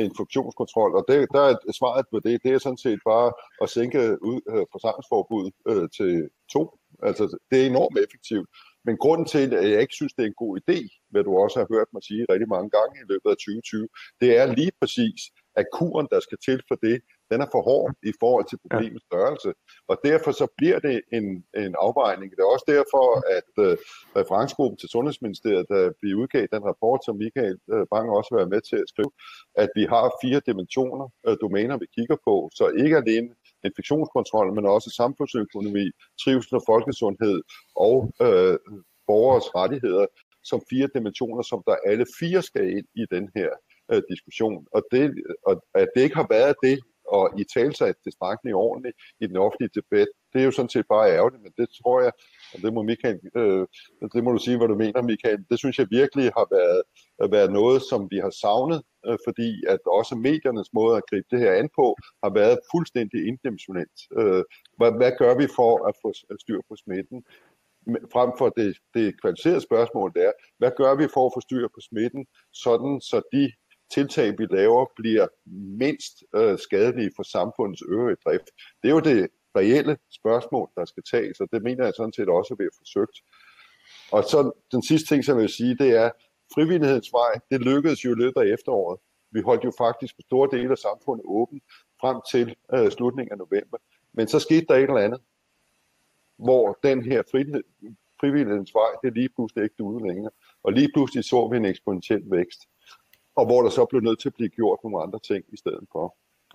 [0.06, 0.96] infektionskontrol?
[0.96, 3.32] Og det, der er svaret på det, det er sådan set bare
[3.64, 4.00] at sænke
[4.32, 6.64] ud, øh, forsamlingsforbuddet øh, til to.
[7.04, 8.50] Altså, det er enormt effektivt.
[8.86, 10.80] Men grunden til, at jeg ikke synes, det er en god idé,
[11.12, 13.88] hvad du også har hørt mig sige rigtig mange gange i løbet af 2020,
[14.22, 15.20] det er lige præcis,
[15.56, 16.98] at kuren, der skal til for det,
[17.32, 19.50] den er for hård i forhold til problemets størrelse.
[19.88, 21.28] Og derfor så bliver det en,
[21.64, 22.28] en afvejning.
[22.32, 23.06] Det er også derfor,
[23.38, 23.76] at uh,
[24.20, 28.54] referencegruppen til Sundhedsministeriet, da vi udgav den rapport, som Michael uh, Bang også har været
[28.56, 29.12] med til at skrive,
[29.64, 32.36] at vi har fire dimensioner, uh, domæner, vi kigger på.
[32.58, 33.30] Så ikke alene
[33.68, 35.86] infektionskontrol, men også samfundsøkonomi,
[36.24, 37.38] trivsel og folkesundhed
[37.76, 37.96] og
[38.28, 38.56] uh,
[39.10, 40.06] borgers rettigheder
[40.44, 43.50] som fire dimensioner, som der alle fire skal ind i den her
[43.94, 44.68] uh, diskussion.
[44.76, 45.04] Og, det,
[45.48, 46.80] og at det ikke har været det
[47.16, 51.12] og i talsat tilstrækkeligt ordentligt i den offentlige debat, det er jo sådan set bare
[51.18, 52.12] ærgerligt, men det tror jeg,
[52.54, 53.68] og det må, Michael, øh,
[54.14, 56.82] det må du sige, hvad du mener, Michael, det synes jeg virkelig har været,
[57.36, 61.40] været noget, som vi har savnet, øh, fordi at også mediernes måde at gribe det
[61.40, 64.00] her an på, har været fuldstændig indimensionelt.
[64.20, 64.44] Øh,
[64.78, 66.10] hvad, hvad gør vi for at få
[66.44, 67.24] styr på smitten?
[68.14, 71.68] frem for det, det kvalificerede spørgsmål, det er, hvad gør vi for at få styr
[71.68, 73.52] på smitten, sådan så de
[73.94, 75.28] tiltag, vi laver, bliver
[75.78, 78.50] mindst øh, skadelige for samfundets øvrige drift.
[78.82, 79.28] Det er jo det
[79.58, 82.78] reelle spørgsmål, der skal tages, og det mener jeg sådan set også, at vi har
[82.78, 83.18] forsøgt.
[84.12, 86.10] Og så den sidste ting, som jeg vil sige, det er,
[86.54, 89.00] frivillighedens vej, det lykkedes jo i løbet af efteråret.
[89.32, 91.62] Vi holdt jo faktisk store dele af samfundet åben
[92.02, 93.78] frem til øh, slutningen af november.
[94.14, 95.22] Men så skete der et eller andet,
[96.38, 97.64] hvor den her frihed,
[98.20, 100.32] frivillighedens vej, det lige pludselig ikke duede længere.
[100.64, 102.62] Og lige pludselig så vi en eksponentiel vækst
[103.40, 105.86] og hvor der så blev nødt til at blive gjort nogle andre ting i stedet
[105.92, 106.06] for.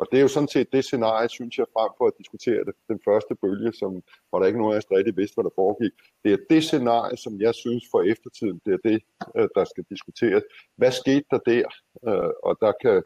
[0.01, 2.75] Og det er jo sådan set det scenarie, synes jeg, frem for at diskutere det,
[2.93, 3.91] den første bølge, som,
[4.29, 5.95] hvor der ikke nogen af os rigtig vidste, hvad der foregik.
[6.25, 8.99] Det er det scenarie, som jeg synes for eftertiden, det er det,
[9.37, 10.45] øh, der skal diskuteres.
[10.81, 11.67] Hvad skete der der?
[12.09, 12.97] Øh, og der kan,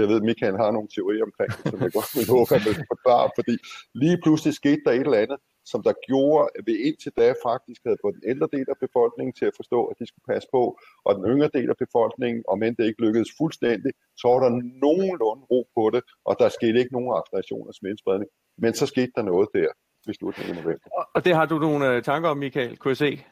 [0.00, 2.90] jeg ved, Michael har nogle teorier omkring det, som jeg godt vil håbe, at man
[2.94, 3.54] forklare, fordi
[4.02, 7.80] lige pludselig skete der et eller andet, som der gjorde, at vi indtil da faktisk
[7.86, 10.62] havde fået den ældre del af befolkningen til at forstå, at de skulle passe på,
[11.04, 14.50] og den yngre del af befolkningen, om end det ikke lykkedes fuldstændig, så var der
[14.84, 18.30] nogenlunde ro på det, og der skete ikke nogen acceleration af smittespredning.
[18.62, 19.70] Men så skete der noget der
[20.06, 20.88] ved slutningen af november.
[21.14, 23.24] Og det har du nogle øh, tanker om, Michael, kunne jeg se?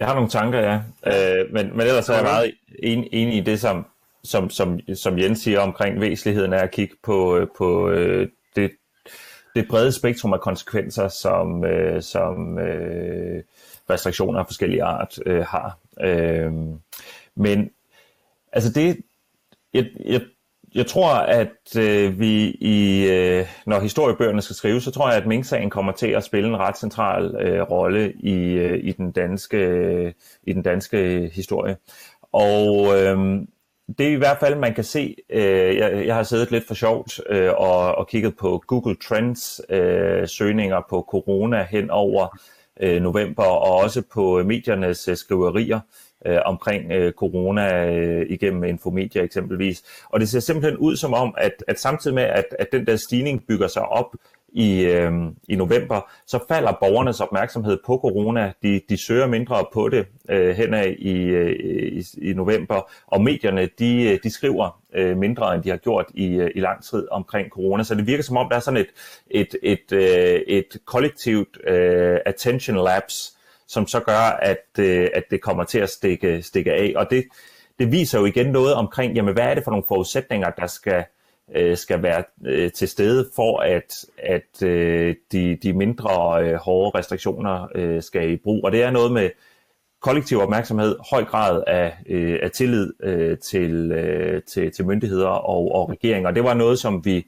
[0.00, 0.76] Jeg har nogle tanker, ja.
[1.12, 3.86] Øh, men, men ellers er jeg meget enig, enig i det, som,
[4.24, 8.70] som, som, som Jens siger omkring væsentligheden af at kigge på, øh, på øh, det,
[9.54, 13.42] det brede spektrum af konsekvenser, som, øh, som øh,
[13.90, 15.78] restriktioner af forskellige art øh, har.
[16.00, 16.52] Øh,
[17.34, 17.70] men
[18.52, 19.00] altså det,
[19.74, 20.20] jeg, jeg,
[20.74, 25.26] jeg tror, at øh, vi i, øh, når historiebøgerne skal skrives, så tror jeg, at
[25.26, 29.56] Mink-sagen kommer til at spille en ret central øh, rolle i, øh, i, den danske,
[29.56, 31.76] øh, i den danske historie.
[32.32, 33.46] Og øh,
[33.98, 36.74] det er i hvert fald, man kan se, øh, jeg, jeg har siddet lidt for
[36.74, 42.38] sjovt øh, og, og kigget på Google Trends øh, søgninger på corona hen over
[42.80, 45.80] øh, november, og også på øh, mediernes øh, skriverier
[46.26, 49.82] øh, omkring øh, corona øh, igennem Infomedia eksempelvis.
[50.08, 52.96] Og det ser simpelthen ud som om, at, at samtidig med, at, at den der
[52.96, 54.14] stigning bygger sig op
[54.54, 55.12] i, øh,
[55.48, 58.52] i november, så falder borgernes opmærksomhed på corona.
[58.62, 61.56] De, de søger mindre på det øh, henad i, øh,
[61.92, 66.06] i, i november, og medierne de, øh, de skriver øh, mindre, end de har gjort
[66.14, 67.82] i, øh, i lang tid omkring corona.
[67.82, 68.90] Så det virker som om, der er sådan et,
[69.30, 73.32] et, et, øh, et kollektivt øh, attention lapse,
[73.66, 76.92] som så gør, at, øh, at det kommer til at stikke, stikke af.
[76.96, 77.24] Og det,
[77.78, 81.04] det viser jo igen noget omkring, jamen hvad er det for nogle forudsætninger, der skal
[81.54, 86.98] øh, skal være øh, til stede for, at, at øh, de, de mindre øh, hårde
[86.98, 88.64] restriktioner øh, skal i brug.
[88.64, 89.30] Og det er noget med
[90.02, 95.74] kollektiv opmærksomhed, høj grad af, øh, af tillid øh, til, øh, til, til myndigheder og,
[95.74, 96.30] og regeringer.
[96.30, 97.26] Det var noget, som vi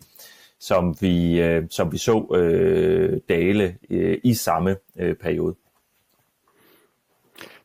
[0.60, 5.54] som vi, øh, som vi så øh, dale øh, i samme øh, periode.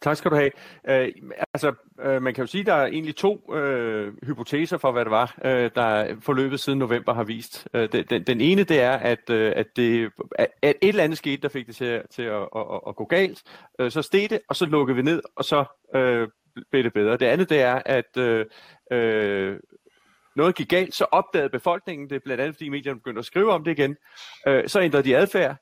[0.02, 0.52] Tak skal du have.
[0.89, 1.12] Øh,
[1.54, 5.06] altså, øh, man kan jo sige, at der er egentlig to øh, hypoteser for, hvad
[5.06, 7.68] det var, øh, der forløbet siden november har vist.
[7.74, 11.41] Øh, den, den ene, det er, at, øh, at, det, at et eller andet skete,
[11.41, 13.43] der fik det til, til at, at, at, at gå galt.
[13.80, 16.28] Øh, så steg det, og så lukkede vi ned, og så øh,
[16.72, 17.18] blev det bedre.
[17.18, 18.45] Det andet, det er, at øh,
[18.91, 19.60] øh,
[20.36, 23.64] noget gik galt, så opdagede befolkningen det, blandt andet fordi medierne begyndte at skrive om
[23.64, 23.95] det igen.
[24.47, 25.56] Øh, så ændrede de adfærd,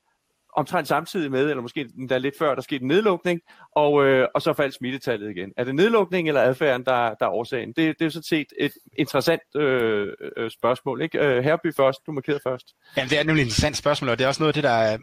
[0.59, 3.39] omtrent samtidig med, eller måske endda lidt før, der skete en nedlukning,
[3.75, 5.51] og, øh, og så faldt smittetallet igen.
[5.57, 7.73] Er det nedlukning eller adfærden, der, der er årsagen?
[7.73, 10.07] Det, det er sådan set et interessant øh,
[10.37, 11.01] øh, spørgsmål.
[11.01, 11.19] Ikke?
[11.19, 12.65] Øh, Herby først, du markerer først.
[12.97, 14.69] Jamen, det er nemlig et interessant spørgsmål, og det er også noget af det, der
[14.69, 14.97] er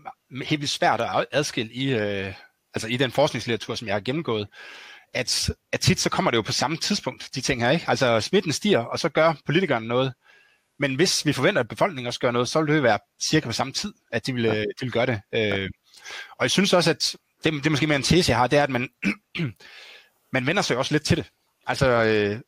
[0.44, 2.32] helt vildt svært at adskille i, øh,
[2.74, 4.48] altså i den forskningslitteratur, som jeg har gennemgået
[5.14, 7.70] at, at tit så kommer det jo på samme tidspunkt, de ting her.
[7.70, 7.84] Ikke?
[7.88, 10.12] Altså smitten stiger, og så gør politikerne noget.
[10.78, 13.52] Men hvis vi forventer, at befolkningen også gør noget, så vil det være cirka på
[13.52, 14.60] samme tid, at de vil, ja.
[14.60, 15.20] de vil gøre det.
[15.34, 15.70] Øh,
[16.30, 18.58] og jeg synes også, at det, det er måske mere en tese, jeg har, det
[18.58, 18.88] er, at man,
[20.32, 21.26] man vender sig også lidt til det.
[21.66, 22.40] Altså, øh,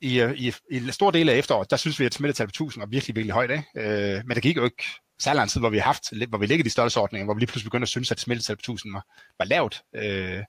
[0.00, 2.82] i, i, i en stor del af efteråret, der synes vi, at smittetal på 1000
[2.82, 3.50] var virkelig, virkelig højt.
[3.50, 3.64] Ikke?
[3.76, 4.84] Øh, men det gik jo ikke
[5.18, 7.40] særlig lang tid, hvor vi har haft, hvor vi ligger i de størrelsesordninger, hvor vi
[7.40, 9.04] lige pludselig begynder at synes, at smittetal på 1000 var,
[9.38, 9.82] var lavt.
[9.94, 10.42] Øh,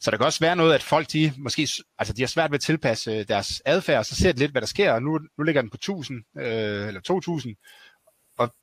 [0.00, 2.58] så der kan også være noget, at folk, de måske, altså de har svært ved
[2.58, 5.18] at tilpasse øh, deres adfærd, og så ser de lidt, hvad der sker, og nu,
[5.38, 7.56] nu ligger den på 1000, øh, eller 2000,
[8.38, 8.54] og,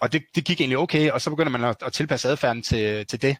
[0.00, 3.06] og det, det gik egentlig okay, og så begynder man at, at tilpasse adfærden til,
[3.06, 3.36] til det.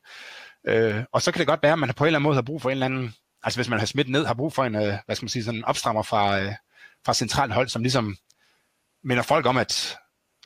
[0.69, 2.43] Øh, og så kan det godt være, at man på en eller anden måde har
[2.43, 4.75] brug for en eller anden, altså hvis man har smidt ned, har brug for en,
[4.75, 6.53] øh, hvad skal man sige, sådan en opstrammer fra, øh,
[7.07, 8.17] fra centralt hold, som ligesom
[9.05, 9.97] minder folk om, at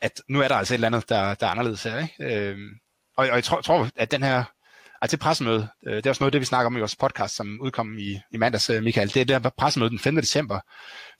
[0.01, 1.99] at nu er der altså et eller andet, der, der er anderledes her.
[1.99, 2.37] Ikke?
[2.37, 2.59] Øh,
[3.17, 4.45] og, og jeg tror, tror, at den her,
[5.03, 7.37] altså det pressemøde, øh, det er også noget det, vi snakker om i vores podcast,
[7.37, 10.17] som udkom i, i mandags, øh, Michael, det er der pressemøde den 5.
[10.17, 10.61] december,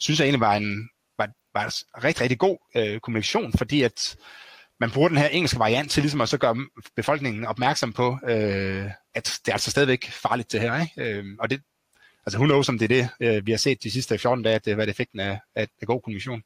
[0.01, 4.17] synes jeg egentlig var en, var, var en rigtig, rigtig god øh, kommunikation, fordi at
[4.81, 6.57] man bruger den her engelske variant til ligesom at så gøre
[6.97, 10.81] befolkningen opmærksom på, øh, at det er altså stadigvæk farligt det her.
[10.81, 11.19] Ikke?
[11.19, 11.61] Øh, og det,
[12.27, 14.55] altså who knows om det er det, øh, vi har set de sidste 14 dage,
[14.55, 16.43] at det, hvad det effekten af, af, af god kommunikation.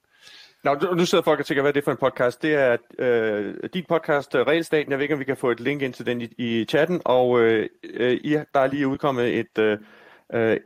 [0.64, 2.42] Nå, nu sidder folk og tænker, hvad er det for en podcast?
[2.42, 4.90] Det er øh, din podcast, øh, Regelstaten.
[4.90, 7.00] Jeg ved ikke, om vi kan få et link ind til den i, i chatten.
[7.04, 7.68] Og øh,
[8.12, 9.78] I, der er lige udkommet et, øh,
[10.34, 10.56] øh,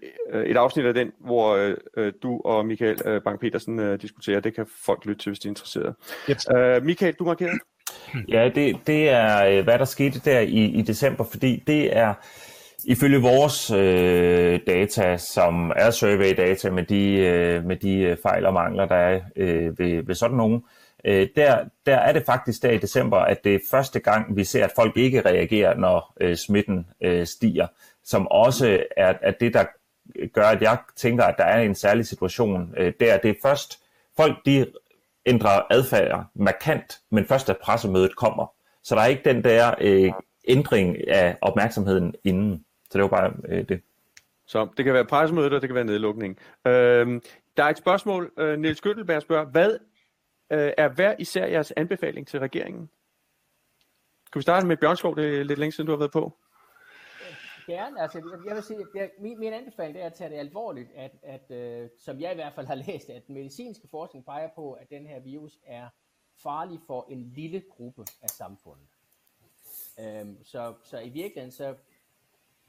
[0.47, 4.41] et afsnit af den, hvor øh, du og Michael øh, Bang-Petersen øh, diskuterer.
[4.41, 5.95] Det kan folk lytte til, hvis de er interesserede.
[6.31, 6.57] Yep.
[6.57, 7.59] Øh, Michael, du markerer?
[8.29, 12.15] Ja, det, det er, øh, hvad der skete der i, i december, fordi det er
[12.85, 18.53] Ifølge vores øh, data, som er survey-data med de, øh, med de øh, fejl og
[18.55, 20.65] mangler, der er øh, ved, ved sådan nogen,
[21.05, 24.45] øh, der, der er det faktisk der i december, at det er første gang, vi
[24.45, 27.67] ser, at folk ikke reagerer, når øh, smitten øh, stiger,
[28.05, 29.65] som også er, er det, der
[30.33, 33.19] gør, at jeg tænker, at der er en særlig situation øh, der.
[33.19, 33.79] Det er først,
[34.17, 34.67] folk de
[35.27, 38.53] ændrer adfærd markant, men først at pressemødet kommer.
[38.83, 40.13] Så der er ikke den der øh,
[40.49, 42.65] ændring af opmærksomheden inden.
[42.91, 43.83] Så det var bare øh, det.
[44.47, 46.39] Så det kan være pressemøde, og det kan være nedlukning.
[46.67, 47.21] Øh,
[47.57, 48.33] der er et spørgsmål.
[48.39, 49.79] Øh, Niels Gøttelberg spørger, hvad
[50.53, 52.91] øh, er hver især jeres anbefaling til regeringen?
[54.33, 55.17] Kan vi starte med Bjørnskov?
[55.17, 56.39] Det er lidt længe siden, du har været på.
[57.67, 58.03] Gerne.
[58.03, 61.13] Altså, jeg, jeg vil sige, at min, min anbefaling er at tage det alvorligt, at,
[61.23, 64.91] at øh, som jeg i hvert fald har læst, at medicinske forskning peger på, at
[64.91, 65.89] den her virus er
[66.43, 68.89] farlig for en lille gruppe af samfundet.
[70.01, 71.75] Øhm, så, så i virkeligheden så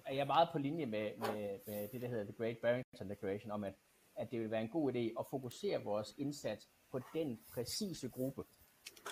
[0.09, 3.51] er jeg meget på linje med, med, med det, der hedder The Great Barrington Declaration,
[3.51, 3.73] om at,
[4.15, 8.43] at det vil være en god idé at fokusere vores indsats på den præcise gruppe,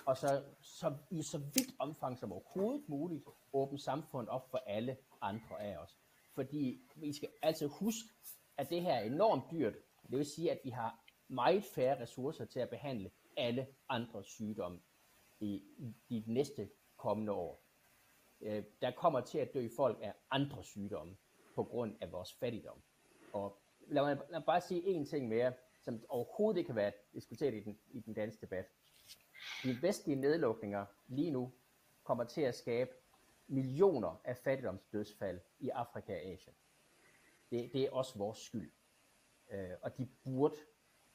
[0.06, 3.24] og så, så i så vidt omfang som overhovedet muligt
[3.54, 5.98] åbne samfundet op for alle andre af os.
[6.36, 8.10] Fordi vi skal altså huske,
[8.58, 9.74] at det her er enormt dyrt.
[10.10, 14.80] Det vil sige, at vi har meget færre ressourcer til at behandle alle andre sygdomme
[15.40, 15.64] i,
[16.10, 17.67] i de næste kommende år.
[18.42, 21.18] Øh, der kommer til at dø folk af andre sygdomme
[21.56, 22.82] på grund af vores fattigdom.
[23.34, 26.92] Og lad mig, lad mig bare sige en ting mere, som overhovedet ikke kan være
[27.14, 28.66] diskuteret i den, i den danske debat.
[29.64, 31.54] De vestlige nedlukninger lige nu
[32.04, 32.92] kommer til at skabe
[33.48, 36.56] millioner af fattigdomsdødsfald i Afrika og Asien.
[37.52, 38.72] Det, det er også vores skyld.
[39.52, 40.56] Øh, og de burde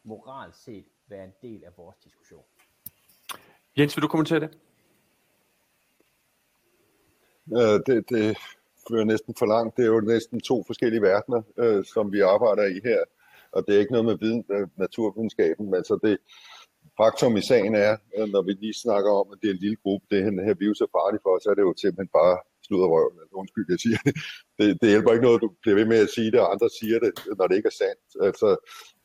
[0.02, 2.44] moralt set være en del af vores diskussion.
[3.78, 4.58] Jens, vil du kommentere det?
[7.58, 8.38] Øh, det, det
[8.88, 9.76] fører næsten for langt.
[9.76, 13.00] Det er jo næsten to forskellige verdener, øh, som vi arbejder i her.
[13.52, 16.18] Og det er ikke noget med viden, øh, naturvidenskaben, men så det,
[17.00, 19.80] faktum i sagen er, øh, når vi lige snakker om, at det er en lille
[19.82, 20.18] gruppe, det
[20.48, 22.36] her virus er farlig for, så er det jo simpelthen bare
[22.70, 23.18] røven.
[23.22, 24.14] Altså, undskyld, jeg siger det.
[24.58, 24.68] det.
[24.80, 27.12] Det hjælper ikke noget, du bliver ved med at sige det, og andre siger det,
[27.38, 28.06] når det ikke er sandt.
[28.28, 28.48] Altså,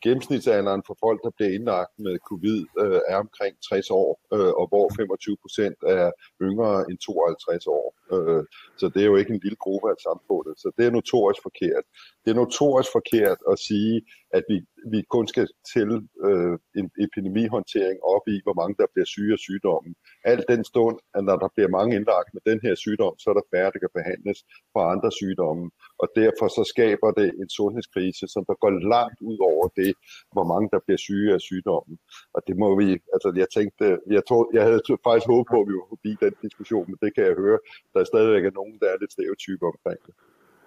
[0.04, 4.66] gennemsnitsalderen for folk, der bliver indlagt med covid, øh, er omkring 60 år, øh, og
[4.72, 6.12] hvor 25 procent er
[6.48, 7.88] yngre end 52 år.
[8.16, 8.44] Øh,
[8.80, 10.54] så det er jo ikke en lille gruppe af samfundet.
[10.62, 11.86] Så det er notorisk forkert.
[12.24, 13.96] Det er notorisk forkert at sige,
[14.38, 14.58] at vi,
[14.94, 15.90] vi kun skal til
[16.28, 19.96] øh, en epidemihåndtering op i, hvor mange der bliver syge af sygdommen.
[20.32, 23.36] Alt den stund, at når der bliver mange indlagt med den her sygdom, så er
[23.38, 24.38] der færre, der kan behandles
[24.74, 25.66] for andre sygdomme.
[26.02, 29.92] Og derfor så skaber det en sundhedskrise, som der går langt ud over det,
[30.34, 31.96] hvor mange der bliver syge af sygdommen.
[32.36, 33.86] Og det må vi, altså jeg tænkte,
[34.18, 37.10] jeg, tror, jeg havde faktisk håbet på, at vi var forbi den diskussion, men det
[37.16, 37.60] kan jeg høre,
[37.94, 40.14] der er stadigvæk nogen, der er lidt stereotyper omkring det.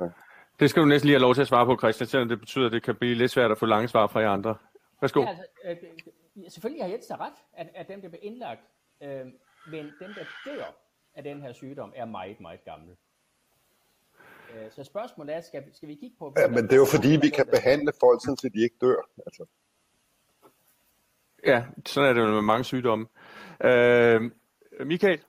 [0.01, 0.09] Ja.
[0.61, 2.67] Det skal du næsten lige have lov til at svare på, Christian, selvom det betyder,
[2.67, 4.57] at det kan blive lidt svært at få lange svar fra jer andre.
[5.01, 5.21] Værsgo.
[5.21, 8.61] Ja, altså, øh, selvfølgelig har Jens ret, at, at dem, der bliver indlagt,
[9.03, 9.27] øh,
[9.71, 10.65] men dem, der dør
[11.15, 12.97] af den her sygdom, er meget, meget gamle.
[14.55, 16.35] Øh, så spørgsmålet er, skal, skal vi kigge på...
[16.39, 19.09] Ja, men det er jo fordi, vi kan behandle folk, så de ikke dør.
[19.27, 19.45] Altså.
[21.47, 23.07] Ja, sådan er det jo med mange sygdomme.
[23.65, 24.31] Øh,
[24.87, 25.21] Michael?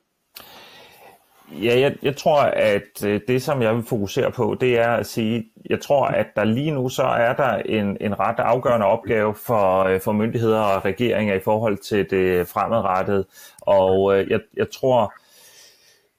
[1.60, 5.06] Ja, jeg, jeg tror, at øh, det, som jeg vil fokusere på, det er at
[5.06, 9.36] sige, jeg tror, at der lige nu så er der en, en ret afgørende opgave
[9.36, 13.26] for, øh, for myndigheder og regeringer i forhold til det fremadrettede.
[13.62, 15.14] Og øh, jeg, jeg tror,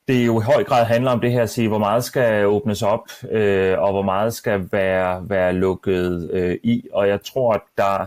[0.08, 2.82] det jo i høj grad handler om det her at sige, hvor meget skal åbnes
[2.82, 6.88] op, øh, og hvor meget skal være, være lukket øh, i.
[6.92, 8.06] Og jeg tror, at der,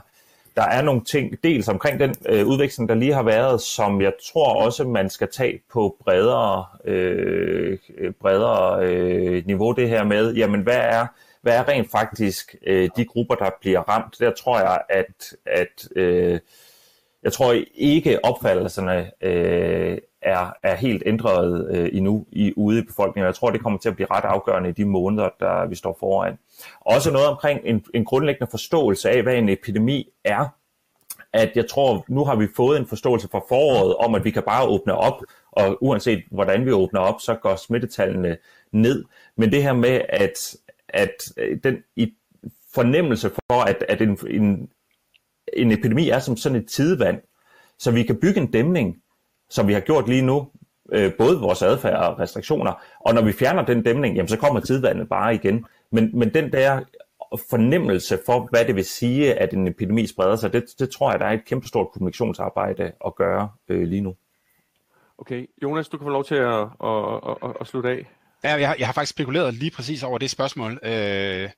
[0.56, 4.14] der er nogle ting, dels omkring den øh, udveksling, der lige har været, som jeg
[4.32, 7.78] tror også, man skal tage på bredere, øh,
[8.22, 11.08] bredere øh, niveau, det her med, jamen hvad er,
[11.41, 14.20] hvad er rent faktisk øh, de grupper, der bliver ramt?
[14.20, 16.39] Der tror jeg, at, at øh,
[17.24, 23.26] jeg tror ikke opfattelserne øh, er, er helt ændret øh, endnu i, ude i befolkningen.
[23.26, 25.97] Jeg tror, det kommer til at blive ret afgørende i de måneder, der vi står
[25.99, 26.38] foran.
[26.82, 30.47] Også noget omkring en, en grundlæggende forståelse af, hvad en epidemi er.
[31.34, 34.43] At jeg tror, nu har vi fået en forståelse fra foråret om, at vi kan
[34.43, 35.21] bare åbne op,
[35.51, 38.38] og uanset hvordan vi åbner op, så går smittetallene
[38.71, 39.05] ned.
[39.38, 40.55] Men det her med, at,
[40.89, 42.13] at øh, den i
[42.76, 44.69] fornemmelse for, at, at en, en,
[45.53, 47.21] en epidemi er som sådan et tidevand,
[47.80, 49.01] så vi kan bygge en dæmning,
[49.56, 50.47] som vi har gjort lige nu,
[50.91, 54.60] øh, både vores adfærd og restriktioner, og når vi fjerner den dæmning, jamen, så kommer
[54.60, 55.66] tidvandet bare igen.
[55.91, 56.82] Men, men den der
[57.49, 61.20] fornemmelse for, hvad det vil sige, at en epidemi spreder sig, det, det tror jeg,
[61.20, 64.16] der er et kæmpestort kommunikationsarbejde at gøre øh, lige nu.
[65.18, 68.06] Okay, Jonas, du kan få lov til at, at, at, at slutte af.
[68.43, 71.49] Ja, jeg, har, jeg har faktisk spekuleret lige præcis over det spørgsmål, øh,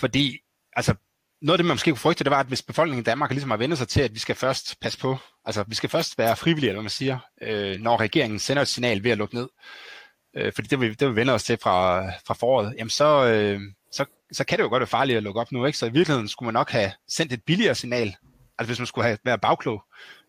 [0.00, 0.38] fordi
[0.72, 0.94] altså,
[1.42, 3.50] noget af det, man måske kunne frygte, det var, at hvis befolkningen i Danmark ligesom
[3.50, 6.36] har vendt sig til, at vi skal først passe på, altså vi skal først være
[6.36, 9.48] frivillige, eller hvad man siger, øh, når regeringen sender et signal ved at lukke ned,
[10.36, 13.60] øh, fordi det vil, det vi vende os til fra, fra foråret, jamen så, øh,
[13.92, 15.78] så, så kan det jo godt være farligt at lukke op nu, ikke?
[15.78, 18.16] Så i virkeligheden skulle man nok have sendt et billigere signal,
[18.58, 19.82] altså hvis man skulle have været bagklog,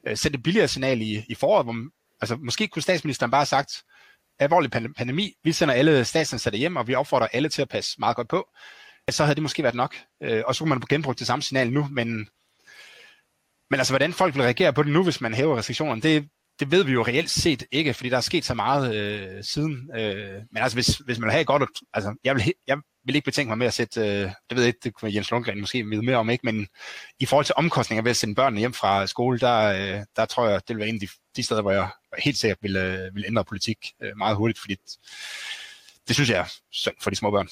[0.08, 1.90] øh, sendt et billigere signal i, i foråret, hvor man,
[2.22, 3.84] altså måske kunne statsministeren bare have sagt,
[4.40, 8.16] alvorlig pandemi, vi sender alle statsansatte hjem, og vi opfordrer alle til at passe meget
[8.16, 8.48] godt på,
[9.10, 9.96] så havde det måske været nok.
[10.24, 12.08] Øh, og så kunne man genbruge det samme signal nu, men,
[13.70, 16.30] men altså, hvordan folk vil reagere på det nu, hvis man hæver restriktionerne, det,
[16.60, 19.92] det ved vi jo reelt set ikke, fordi der er sket så meget øh, siden.
[19.98, 23.26] Øh, men altså, hvis, hvis man vil have godt, altså, jeg vil, jeg vil ikke
[23.26, 24.06] betænke mig med at sætte, øh,
[24.50, 26.68] det ved jeg ikke, det kunne Jens Lundgren måske vide mere om, ikke, men
[27.20, 30.48] i forhold til omkostninger ved at sende børnene hjem fra skole, der, øh, der tror
[30.48, 33.16] jeg, det vil være en af de, de steder, hvor jeg helt sikkert vil, øh,
[33.16, 34.76] vil ændre politik øh, meget hurtigt, fordi
[36.08, 37.50] det synes jeg er synd for de små børn.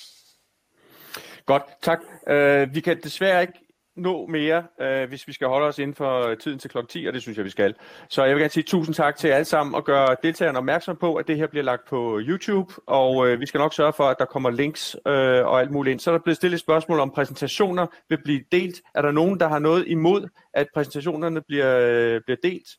[1.49, 1.99] Godt, tak.
[2.31, 3.53] Uh, vi kan desværre ikke
[3.95, 6.77] nå mere, øh, hvis vi skal holde os inden for tiden til kl.
[6.89, 7.75] 10, og det synes jeg, vi skal.
[8.09, 11.15] Så jeg vil gerne sige tusind tak til alle sammen og gøre deltagerne opmærksom på,
[11.15, 14.15] at det her bliver lagt på YouTube, og øh, vi skal nok sørge for, at
[14.19, 15.99] der kommer links øh, og alt muligt ind.
[15.99, 18.81] Så er der blevet stillet spørgsmål om præsentationer vil blive delt.
[18.95, 22.69] Er der nogen, der har noget imod, at præsentationerne bliver, øh, bliver delt?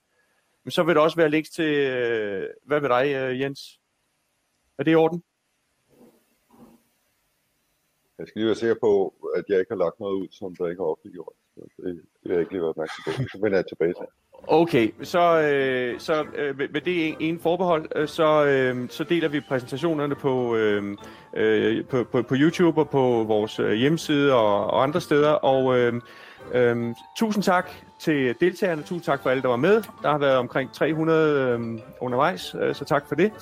[0.65, 3.61] Men så vil der også være links til, øh, hvad med dig, øh, Jens?
[4.79, 5.23] Er det i orden?
[8.21, 8.93] Jeg skal lige være sikker på,
[9.37, 11.35] at jeg ikke har lagt noget ud, som der ikke har offentliggjort.
[11.57, 11.65] Det,
[12.21, 13.11] det vil jeg ikke lige være opmærksom på.
[13.33, 14.07] Så vender jeg tilbage til.
[14.49, 19.41] Okay, så, øh, så øh, med det ene forbehold, øh, så, øh, så deler vi
[19.41, 20.97] præsentationerne på, øh,
[21.37, 25.31] øh, på, på, på YouTube og på vores øh, hjemmeside og, og andre steder.
[25.31, 25.93] Og øh,
[26.55, 29.83] øh, tusind tak til deltagerne, tusind tak for alle, der var med.
[30.03, 33.33] Der har været omkring 300 øh, undervejs, øh, så tak for det.